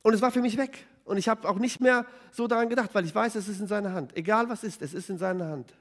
Und 0.01 0.13
es 0.13 0.21
war 0.21 0.31
für 0.31 0.41
mich 0.41 0.57
weg. 0.57 0.85
Und 1.03 1.17
ich 1.17 1.29
habe 1.29 1.47
auch 1.47 1.57
nicht 1.57 1.79
mehr 1.79 2.05
so 2.31 2.47
daran 2.47 2.69
gedacht, 2.69 2.93
weil 2.93 3.05
ich 3.05 3.15
weiß, 3.15 3.35
es 3.35 3.47
ist 3.47 3.59
in 3.59 3.67
seiner 3.67 3.93
Hand. 3.93 4.15
Egal 4.15 4.49
was 4.49 4.63
ist, 4.63 4.81
es 4.81 4.93
ist 4.93 5.09
in 5.09 5.17
seiner 5.17 5.47
Hand. 5.47 5.73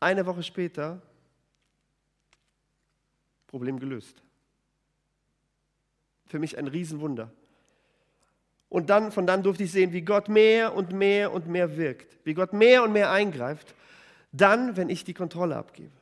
Eine 0.00 0.26
Woche 0.26 0.42
später, 0.42 1.00
Problem 3.46 3.78
gelöst. 3.78 4.22
Für 6.26 6.38
mich 6.38 6.58
ein 6.58 6.66
Riesenwunder. 6.66 7.30
Und 8.68 8.88
dann, 8.88 9.12
von 9.12 9.26
dann 9.26 9.42
durfte 9.42 9.64
ich 9.64 9.72
sehen, 9.72 9.92
wie 9.92 10.02
Gott 10.02 10.28
mehr 10.28 10.74
und 10.74 10.92
mehr 10.92 11.32
und 11.32 11.46
mehr 11.46 11.76
wirkt, 11.76 12.16
wie 12.24 12.32
Gott 12.32 12.54
mehr 12.54 12.82
und 12.82 12.92
mehr 12.92 13.10
eingreift, 13.10 13.74
dann, 14.32 14.76
wenn 14.78 14.88
ich 14.88 15.04
die 15.04 15.12
Kontrolle 15.12 15.56
abgebe. 15.56 15.92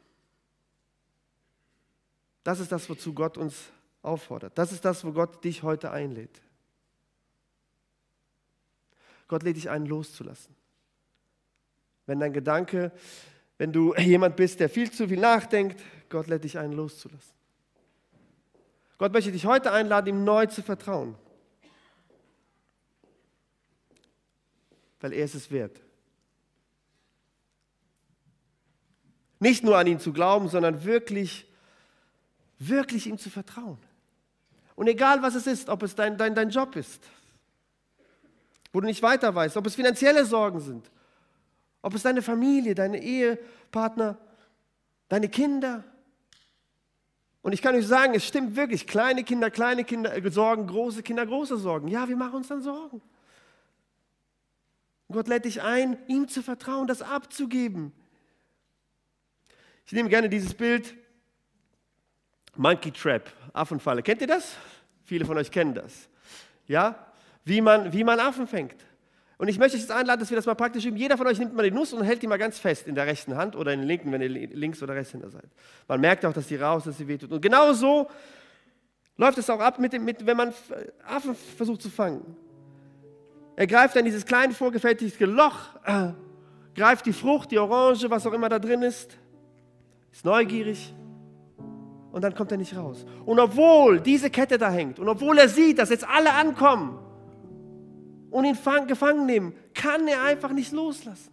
Das 2.43 2.61
ist 2.61 2.73
das, 2.73 2.89
wozu 2.89 3.13
Gott 3.15 3.37
uns 3.37 3.57
auffordert. 4.03 4.57
Das 4.57 4.73
ist 4.73 4.85
das, 4.85 5.05
wo 5.05 5.13
Gott 5.13 5.45
dich 5.45 5.63
heute 5.63 5.91
einlädt. 5.91 6.41
Gott 9.29 9.43
lädt 9.43 9.57
dich 9.57 9.71
ein, 9.71 9.87
loszulassen. 9.87 10.55
Wenn 12.07 12.19
dein 12.19 12.33
Gedanke, 12.33 12.93
wenn 13.59 13.73
du 13.73 13.95
jemand 13.99 14.37
bist, 14.37 14.61
der 14.61 14.69
viel 14.69 14.91
zu 14.91 15.09
viel 15.09 15.21
nachdenkt, 15.21 15.81
Gott 16.09 16.27
lädt 16.27 16.45
dich 16.45 16.59
ein, 16.59 16.73
loszulassen. 16.73 17.35
Gott 18.99 19.13
möchte 19.13 19.33
dich 19.33 19.47
heute 19.47 19.73
einladen, 19.73 20.09
ihm 20.09 20.25
neu 20.25 20.47
zu 20.47 20.63
vertrauen. 20.63 21.17
weil 25.01 25.13
er 25.15 25.25
ist 25.25 25.35
es 25.35 25.51
wert. 25.51 25.81
Nicht 29.39 29.65
nur 29.65 29.79
an 29.79 29.87
ihn 29.87 29.99
zu 29.99 30.13
glauben, 30.13 30.49
sondern 30.49 30.85
wirklich, 30.85 31.47
wirklich 32.61 33.07
ihm 33.07 33.19
zu 33.19 33.31
vertrauen. 33.31 33.79
Und 34.77 34.87
egal 34.87 35.23
was 35.23 35.35
es 35.35 35.47
ist, 35.47 35.69
ob 35.69 35.83
es 35.83 35.95
dein, 35.95 36.17
dein, 36.17 36.35
dein 36.35 36.51
Job 36.51 36.77
ist, 36.77 37.03
wo 38.73 38.81
du 38.81 38.87
nicht 38.87 39.03
weiter 39.03 39.35
weißt, 39.35 39.57
ob 39.57 39.67
es 39.67 39.75
finanzielle 39.75 40.25
Sorgen 40.25 40.61
sind, 40.61 40.91
ob 41.83 41.95
es 41.95 42.03
deine 42.03 42.23
Familie, 42.23 42.75
deine 42.75 43.03
Ehepartner, 43.03 44.19
deine 45.09 45.29
Kinder. 45.29 45.83
Und 47.43 47.53
ich 47.53 47.63
kann 47.63 47.75
euch 47.75 47.87
sagen, 47.87 48.15
es 48.15 48.27
stimmt 48.27 48.55
wirklich, 48.55 48.87
kleine 48.87 49.25
Kinder, 49.25 49.51
kleine 49.51 49.85
Kinder 49.85 50.15
äh, 50.15 50.31
Sorgen, 50.31 50.67
große 50.67 51.03
Kinder, 51.03 51.27
große 51.27 51.57
Sorgen. 51.57 51.89
Ja, 51.89 52.09
wir 52.09 52.17
machen 52.17 52.37
uns 52.37 52.49
dann 52.49 52.63
Sorgen. 52.63 53.01
Gott 55.11 55.27
lädt 55.27 55.47
dich 55.47 55.63
ein, 55.63 55.99
ihm 56.07 56.29
zu 56.29 56.43
vertrauen, 56.43 56.87
das 56.87 57.03
abzugeben. 57.03 57.93
Ich 59.87 59.93
nehme 59.93 60.09
gerne 60.09 60.29
dieses 60.29 60.55
Bild. 60.55 60.95
Monkey 62.61 62.91
Trap, 62.91 63.23
Affenfalle. 63.55 64.03
Kennt 64.03 64.21
ihr 64.21 64.27
das? 64.27 64.55
Viele 65.07 65.25
von 65.25 65.39
euch 65.39 65.51
kennen 65.51 65.73
das. 65.73 66.11
Ja? 66.67 66.95
Wie 67.43 67.63
man, 67.63 67.91
wie 67.91 68.05
man 68.05 68.21
Affen 68.21 68.47
fängt. 68.47 68.77
Und 69.39 69.49
ich 69.49 69.59
möchte 69.59 69.79
euch 69.79 69.81
jetzt 69.81 69.91
einladen, 69.91 70.21
dass 70.21 70.29
wir 70.29 70.37
das 70.37 70.45
mal 70.45 70.55
praktisch 70.55 70.85
üben. 70.85 70.99
Jeder 70.99 71.17
von 71.17 71.27
euch 71.27 71.39
nimmt 71.39 71.57
mal 71.57 71.63
die 71.63 71.71
Nuss 71.71 71.95
und 71.95 72.05
hält 72.05 72.21
die 72.21 72.27
mal 72.27 72.37
ganz 72.37 72.59
fest 72.59 72.87
in 72.87 72.95
der 72.95 73.07
rechten 73.07 73.35
Hand 73.35 73.57
oder 73.57 73.73
in 73.73 73.81
der 73.81 73.89
linken, 73.89 74.13
wenn 74.13 74.21
ihr 74.21 74.29
links 74.29 74.83
oder 74.83 74.95
rechts 74.95 75.13
hinter 75.13 75.31
seid. 75.31 75.49
Man 75.89 76.03
merkt 76.03 76.27
auch, 76.27 76.35
dass 76.35 76.49
die 76.49 76.57
raus, 76.57 76.85
dass 76.85 76.99
sie 76.99 77.09
wehtut. 77.09 77.33
Und 77.33 77.41
genau 77.41 77.73
so 77.73 78.11
läuft 79.17 79.39
es 79.39 79.49
auch 79.49 79.61
ab, 79.61 79.79
mit 79.79 79.95
dem, 79.95 80.05
mit, 80.05 80.27
wenn 80.27 80.37
man 80.37 80.53
Affen 81.09 81.35
versucht 81.35 81.81
zu 81.81 81.89
fangen. 81.89 82.37
Er 83.57 83.67
greift 83.67 83.97
dann 83.97 84.05
dieses 84.05 84.27
kleine 84.27 84.53
vorgefertigte 84.53 85.25
Loch, 85.25 85.77
äh, 85.87 86.11
greift 86.75 87.07
die 87.07 87.15
Frucht, 87.15 87.53
die 87.53 87.59
Orange, 87.59 88.11
was 88.11 88.27
auch 88.27 88.35
immer 88.35 88.51
da 88.51 88.59
drin 88.59 88.83
ist, 88.83 89.17
ist 90.13 90.27
neugierig 90.27 90.93
und 92.13 92.23
dann 92.23 92.35
kommt 92.35 92.51
er 92.53 92.59
nicht 92.59 92.77
raus. 92.77 93.07
Und 93.25 93.39
obwohl 93.39 94.01
diese 94.01 94.31
Kette 94.31 94.59
da 94.59 94.71
hängt 94.71 94.99
und 94.99 95.09
obwohl 95.09 95.39
er 95.39 95.49
sieht, 95.49 95.79
dass 95.79 95.91
jetzt 95.91 96.07
alle 96.09 96.33
ankommen 96.33 96.99
und 98.31 98.45
ihn 98.45 98.55
fang, 98.55 98.87
gefangen 98.87 99.27
nehmen, 99.27 99.55
kann 99.75 100.07
er 100.09 100.23
einfach 100.25 100.53
nicht 100.53 100.73
loslassen. 100.73 101.31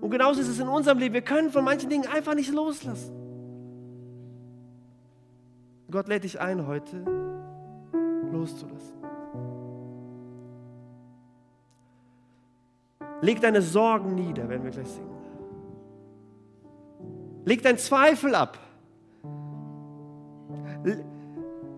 Und 0.00 0.10
genauso 0.10 0.40
ist 0.40 0.48
es 0.48 0.58
in 0.58 0.68
unserem 0.68 0.98
Leben. 0.98 1.14
Wir 1.14 1.22
können 1.22 1.50
von 1.50 1.64
manchen 1.64 1.88
Dingen 1.88 2.06
einfach 2.06 2.34
nicht 2.34 2.52
loslassen. 2.52 3.14
Gott 5.90 6.08
lädt 6.08 6.24
dich 6.24 6.38
ein 6.40 6.66
heute, 6.66 7.04
loszulassen. 8.30 8.96
Leg 13.22 13.40
deine 13.40 13.62
Sorgen 13.62 14.14
nieder, 14.14 14.46
wenn 14.48 14.62
wir 14.62 14.70
gleich 14.70 14.88
singen. 14.88 15.13
Leg 17.44 17.62
deinen 17.62 17.78
Zweifel 17.78 18.34
ab. 18.34 18.58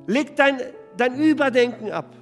Leg 0.06 0.36
dein, 0.36 0.60
dein 0.96 1.18
Überdenken 1.18 1.90
ab. 1.90 2.14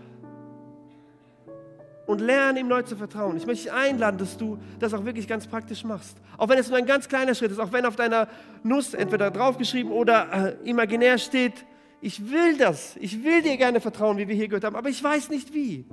Und 2.06 2.20
lerne 2.20 2.60
ihm 2.60 2.68
neu 2.68 2.82
zu 2.82 2.96
vertrauen. 2.96 3.36
Ich 3.36 3.46
möchte 3.46 3.64
dich 3.64 3.72
einladen, 3.72 4.18
dass 4.18 4.36
du 4.36 4.58
das 4.78 4.92
auch 4.92 5.06
wirklich 5.06 5.26
ganz 5.26 5.46
praktisch 5.46 5.84
machst. 5.84 6.18
Auch 6.36 6.48
wenn 6.50 6.58
es 6.58 6.68
nur 6.68 6.76
ein 6.76 6.84
ganz 6.84 7.08
kleiner 7.08 7.34
Schritt 7.34 7.50
ist, 7.50 7.58
auch 7.58 7.72
wenn 7.72 7.86
auf 7.86 7.96
deiner 7.96 8.28
Nuss 8.62 8.92
entweder 8.92 9.30
draufgeschrieben 9.30 9.90
oder 9.90 10.58
äh, 10.62 10.68
imaginär 10.68 11.16
steht, 11.16 11.64
ich 12.02 12.30
will 12.30 12.58
das. 12.58 12.96
Ich 13.00 13.24
will 13.24 13.40
dir 13.40 13.56
gerne 13.56 13.80
vertrauen, 13.80 14.18
wie 14.18 14.28
wir 14.28 14.34
hier 14.34 14.48
gehört 14.48 14.64
haben, 14.64 14.76
aber 14.76 14.90
ich 14.90 15.02
weiß 15.02 15.30
nicht 15.30 15.54
wie. 15.54 15.86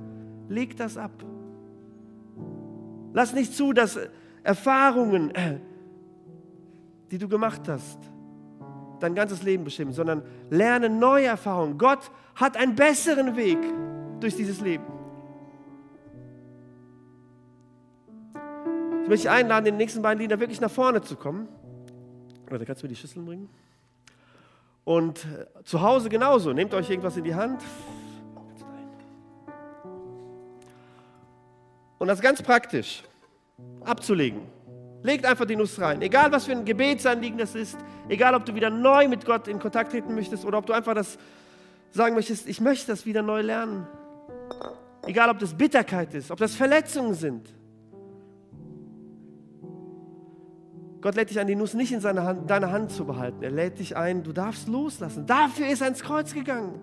Leg 0.49 0.75
das 0.75 0.97
ab. 0.97 1.11
Lass 3.13 3.33
nicht 3.33 3.55
zu, 3.55 3.71
dass 3.71 3.97
Erfahrungen, 4.43 5.31
die 7.11 7.17
du 7.17 7.27
gemacht 7.27 7.67
hast, 7.67 7.99
dein 9.01 9.13
ganzes 9.15 9.43
Leben 9.43 9.65
bestimmen, 9.65 9.91
sondern 9.91 10.23
lerne 10.49 10.89
neue 10.89 11.25
Erfahrungen. 11.25 11.77
Gott 11.77 12.09
hat 12.35 12.55
einen 12.55 12.75
besseren 12.75 13.35
Weg 13.35 13.59
durch 14.21 14.35
dieses 14.35 14.61
Leben. 14.61 14.85
Ich 19.03 19.09
möchte 19.09 19.27
dich 19.27 19.29
einladen, 19.29 19.65
in 19.65 19.73
den 19.73 19.77
nächsten 19.77 20.01
beiden 20.01 20.21
Liedern 20.21 20.39
wirklich 20.39 20.61
nach 20.61 20.71
vorne 20.71 21.01
zu 21.01 21.17
kommen. 21.17 21.49
Oder 22.49 22.63
kannst 22.65 22.81
du 22.81 22.85
mir 22.85 22.89
die 22.89 22.95
Schüsseln 22.95 23.25
bringen? 23.25 23.49
Und 24.85 25.25
äh, 25.25 25.63
zu 25.63 25.81
Hause 25.81 26.07
genauso. 26.07 26.53
Nehmt 26.53 26.73
euch 26.73 26.89
irgendwas 26.89 27.17
in 27.17 27.23
die 27.23 27.35
Hand. 27.35 27.61
Und 31.99 32.07
das 32.07 32.21
ganz 32.21 32.41
praktisch 32.41 33.03
abzulegen. 33.83 34.41
Legt 35.03 35.25
einfach 35.25 35.45
die 35.45 35.55
Nuss 35.55 35.79
rein. 35.79 36.01
Egal, 36.01 36.31
was 36.31 36.45
für 36.45 36.51
ein 36.51 36.63
Gebetsanliegen 36.63 37.37
das 37.37 37.55
ist, 37.55 37.77
egal, 38.07 38.35
ob 38.35 38.45
du 38.45 38.53
wieder 38.53 38.69
neu 38.69 39.07
mit 39.07 39.25
Gott 39.25 39.47
in 39.47 39.59
Kontakt 39.59 39.91
treten 39.91 40.13
möchtest 40.13 40.45
oder 40.45 40.59
ob 40.59 40.65
du 40.65 40.73
einfach 40.73 40.93
das 40.93 41.17
sagen 41.91 42.15
möchtest, 42.15 42.47
ich 42.47 42.61
möchte 42.61 42.87
das 42.87 43.05
wieder 43.05 43.21
neu 43.21 43.41
lernen. 43.41 43.87
Egal, 45.05 45.29
ob 45.29 45.39
das 45.39 45.55
Bitterkeit 45.55 46.13
ist, 46.13 46.29
ob 46.29 46.37
das 46.37 46.53
Verletzungen 46.53 47.15
sind. 47.15 47.49
Gott 51.01 51.15
lädt 51.15 51.31
dich 51.31 51.39
ein, 51.39 51.47
die 51.47 51.55
Nuss 51.55 51.73
nicht 51.73 51.91
in 51.91 51.99
seiner 51.99 52.23
Hand, 52.23 52.47
deiner 52.47 52.71
Hand 52.71 52.91
zu 52.91 53.05
behalten. 53.05 53.41
Er 53.41 53.49
lädt 53.49 53.79
dich 53.79 53.97
ein, 53.97 54.21
du 54.21 54.31
darfst 54.31 54.67
loslassen. 54.67 55.25
Dafür 55.25 55.67
ist 55.67 55.81
er 55.81 55.87
ins 55.87 56.03
Kreuz 56.03 56.31
gegangen. 56.31 56.79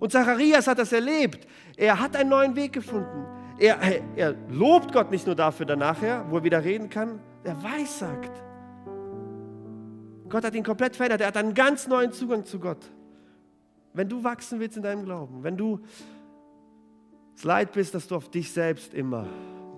Und 0.00 0.10
Zacharias 0.10 0.66
hat 0.66 0.80
das 0.80 0.92
erlebt. 0.92 1.46
Er 1.76 2.00
hat 2.00 2.16
einen 2.16 2.30
neuen 2.30 2.56
Weg 2.56 2.72
gefunden. 2.72 3.26
Er, 3.60 3.78
er 4.16 4.34
lobt 4.48 4.92
Gott 4.92 5.10
nicht 5.10 5.26
nur 5.26 5.36
dafür 5.36 5.66
danach, 5.66 6.00
wo 6.30 6.38
er 6.38 6.44
wieder 6.44 6.64
reden 6.64 6.88
kann, 6.88 7.20
er 7.44 7.62
weissagt. 7.62 8.42
Gott 10.30 10.44
hat 10.44 10.54
ihn 10.54 10.64
komplett 10.64 10.96
verändert. 10.96 11.20
Er 11.20 11.26
hat 11.26 11.36
einen 11.36 11.52
ganz 11.52 11.86
neuen 11.86 12.12
Zugang 12.12 12.44
zu 12.44 12.58
Gott. 12.58 12.90
Wenn 13.92 14.08
du 14.08 14.24
wachsen 14.24 14.60
willst 14.60 14.76
in 14.76 14.82
deinem 14.82 15.04
Glauben, 15.04 15.42
wenn 15.42 15.56
du 15.56 15.80
es 17.36 17.44
leid 17.44 17.72
bist, 17.72 17.94
dass 17.94 18.06
du 18.06 18.16
auf 18.16 18.30
dich 18.30 18.50
selbst 18.50 18.94
immer 18.94 19.26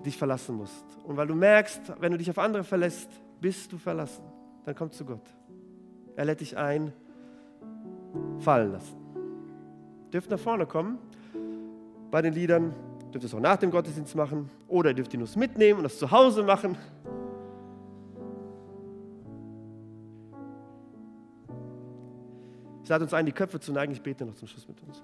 dich 0.05 0.17
verlassen 0.17 0.55
musst. 0.55 0.85
Und 1.03 1.17
weil 1.17 1.27
du 1.27 1.35
merkst, 1.35 1.93
wenn 1.99 2.11
du 2.11 2.17
dich 2.17 2.29
auf 2.29 2.37
andere 2.37 2.63
verlässt, 2.63 3.09
bist 3.41 3.71
du 3.71 3.77
verlassen. 3.77 4.23
Dann 4.65 4.75
komm 4.75 4.91
zu 4.91 5.03
Gott. 5.03 5.25
Er 6.15 6.25
lädt 6.25 6.39
dich 6.39 6.55
ein, 6.55 6.93
fallen 8.39 8.71
lassen. 8.71 8.95
Dürft 10.13 10.29
nach 10.29 10.39
vorne 10.39 10.65
kommen 10.65 10.99
bei 12.11 12.21
den 12.21 12.33
Liedern. 12.33 12.73
Dürft 13.13 13.25
es 13.25 13.33
auch 13.33 13.39
nach 13.39 13.57
dem 13.57 13.69
Gottesdienst 13.69 14.15
machen. 14.15 14.49
Oder 14.67 14.89
ihr 14.89 14.95
dürft 14.95 15.13
ihn 15.13 15.19
nur 15.19 15.29
mitnehmen 15.35 15.77
und 15.77 15.83
das 15.83 15.99
zu 15.99 16.09
Hause 16.09 16.41
machen. 16.41 16.75
Ich 22.83 22.89
lade 22.89 23.03
uns 23.03 23.13
ein, 23.13 23.25
die 23.25 23.31
Köpfe 23.31 23.59
zu 23.59 23.71
neigen. 23.71 23.93
Ich 23.93 24.01
bete 24.01 24.25
noch 24.25 24.33
zum 24.33 24.47
Schluss 24.47 24.67
mit 24.67 24.81
uns. 24.81 25.03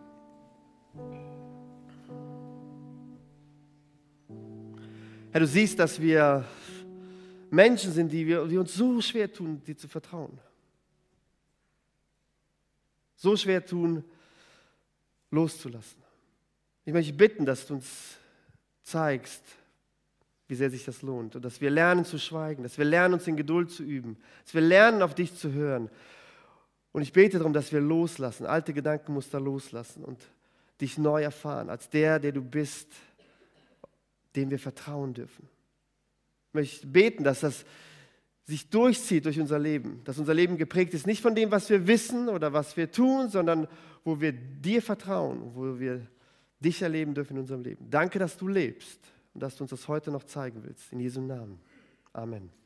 Herr, 5.32 5.42
du 5.42 5.48
siehst, 5.48 5.78
dass 5.78 6.02
wir 6.02 6.44
Menschen 7.52 7.92
sind, 7.92 8.12
die, 8.12 8.26
wir, 8.26 8.48
die 8.48 8.58
uns 8.58 8.74
so 8.74 9.00
schwer 9.02 9.32
tun, 9.32 9.62
dir 9.64 9.78
zu 9.78 9.88
vertrauen. 9.88 10.40
So 13.16 13.38
schwer 13.38 13.64
tun, 13.64 14.04
loszulassen. 15.30 16.09
Ich 16.90 16.94
möchte 16.94 17.14
bitten, 17.14 17.46
dass 17.46 17.68
du 17.68 17.76
uns 17.76 18.18
zeigst, 18.82 19.44
wie 20.48 20.56
sehr 20.56 20.72
sich 20.72 20.86
das 20.86 21.04
lohnt 21.04 21.36
und 21.36 21.46
dass 21.46 21.62
wir 21.62 21.70
lernen 21.70 22.04
zu 22.04 22.18
schweigen, 22.18 22.64
dass 22.64 22.80
wir 22.80 22.86
lernen, 22.86 23.14
uns 23.14 23.28
in 23.28 23.38
Geduld 23.38 23.70
zu 23.70 23.84
üben, 23.84 24.18
dass 24.44 24.56
wir 24.56 24.62
lernen, 24.62 25.04
auf 25.04 25.14
dich 25.14 25.36
zu 25.36 25.54
hören. 25.54 25.92
Und 26.92 27.04
ich 27.04 27.14
bete 27.14 27.38
darum, 27.38 27.54
dass 27.54 27.72
wir 27.72 27.80
loslassen, 27.80 28.48
alte 28.48 28.74
Gedankenmuster 28.74 29.40
loslassen 29.40 30.04
und 30.04 30.20
dich 30.82 30.98
neu 30.98 31.22
erfahren, 31.22 31.70
als 31.70 31.92
der, 31.92 32.18
der 32.18 32.32
du 32.32 32.42
bist, 32.42 32.88
dem 34.36 34.50
wir 34.50 34.58
vertrauen 34.58 35.14
dürfen. 35.14 35.48
Ich 36.48 36.54
möchte 36.56 36.88
beten, 36.88 37.24
dass 37.24 37.42
das 37.42 37.66
sich 38.46 38.68
durchzieht 38.72 39.26
durch 39.26 39.40
unser 39.40 39.60
Leben, 39.60 40.02
dass 40.06 40.18
unser 40.18 40.34
Leben 40.34 40.58
geprägt 40.58 40.96
ist, 40.96 41.06
nicht 41.06 41.22
von 41.22 41.36
dem, 41.36 41.52
was 41.52 41.70
wir 41.70 41.86
wissen 41.86 42.30
oder 42.30 42.52
was 42.52 42.78
wir 42.78 42.92
tun, 42.92 43.30
sondern 43.30 43.68
wo 44.04 44.20
wir 44.20 44.32
dir 44.32 44.82
vertrauen, 44.82 45.52
wo 45.54 45.80
wir 45.80 46.08
dich 46.60 46.82
erleben 46.82 47.14
dürfen 47.14 47.34
in 47.34 47.40
unserem 47.40 47.62
Leben. 47.62 47.90
Danke, 47.90 48.20
dass 48.20 48.38
du 48.38 48.48
lebst 48.48 49.00
und 49.34 49.42
dass 49.42 49.56
du 49.56 49.64
uns 49.64 49.72
das 49.72 49.88
heute 49.88 50.12
noch 50.12 50.24
zeigen 50.24 50.64
willst. 50.64 50.92
In 50.92 51.00
Jesu 51.00 51.22
Namen. 51.22 51.60
Amen. 52.14 52.59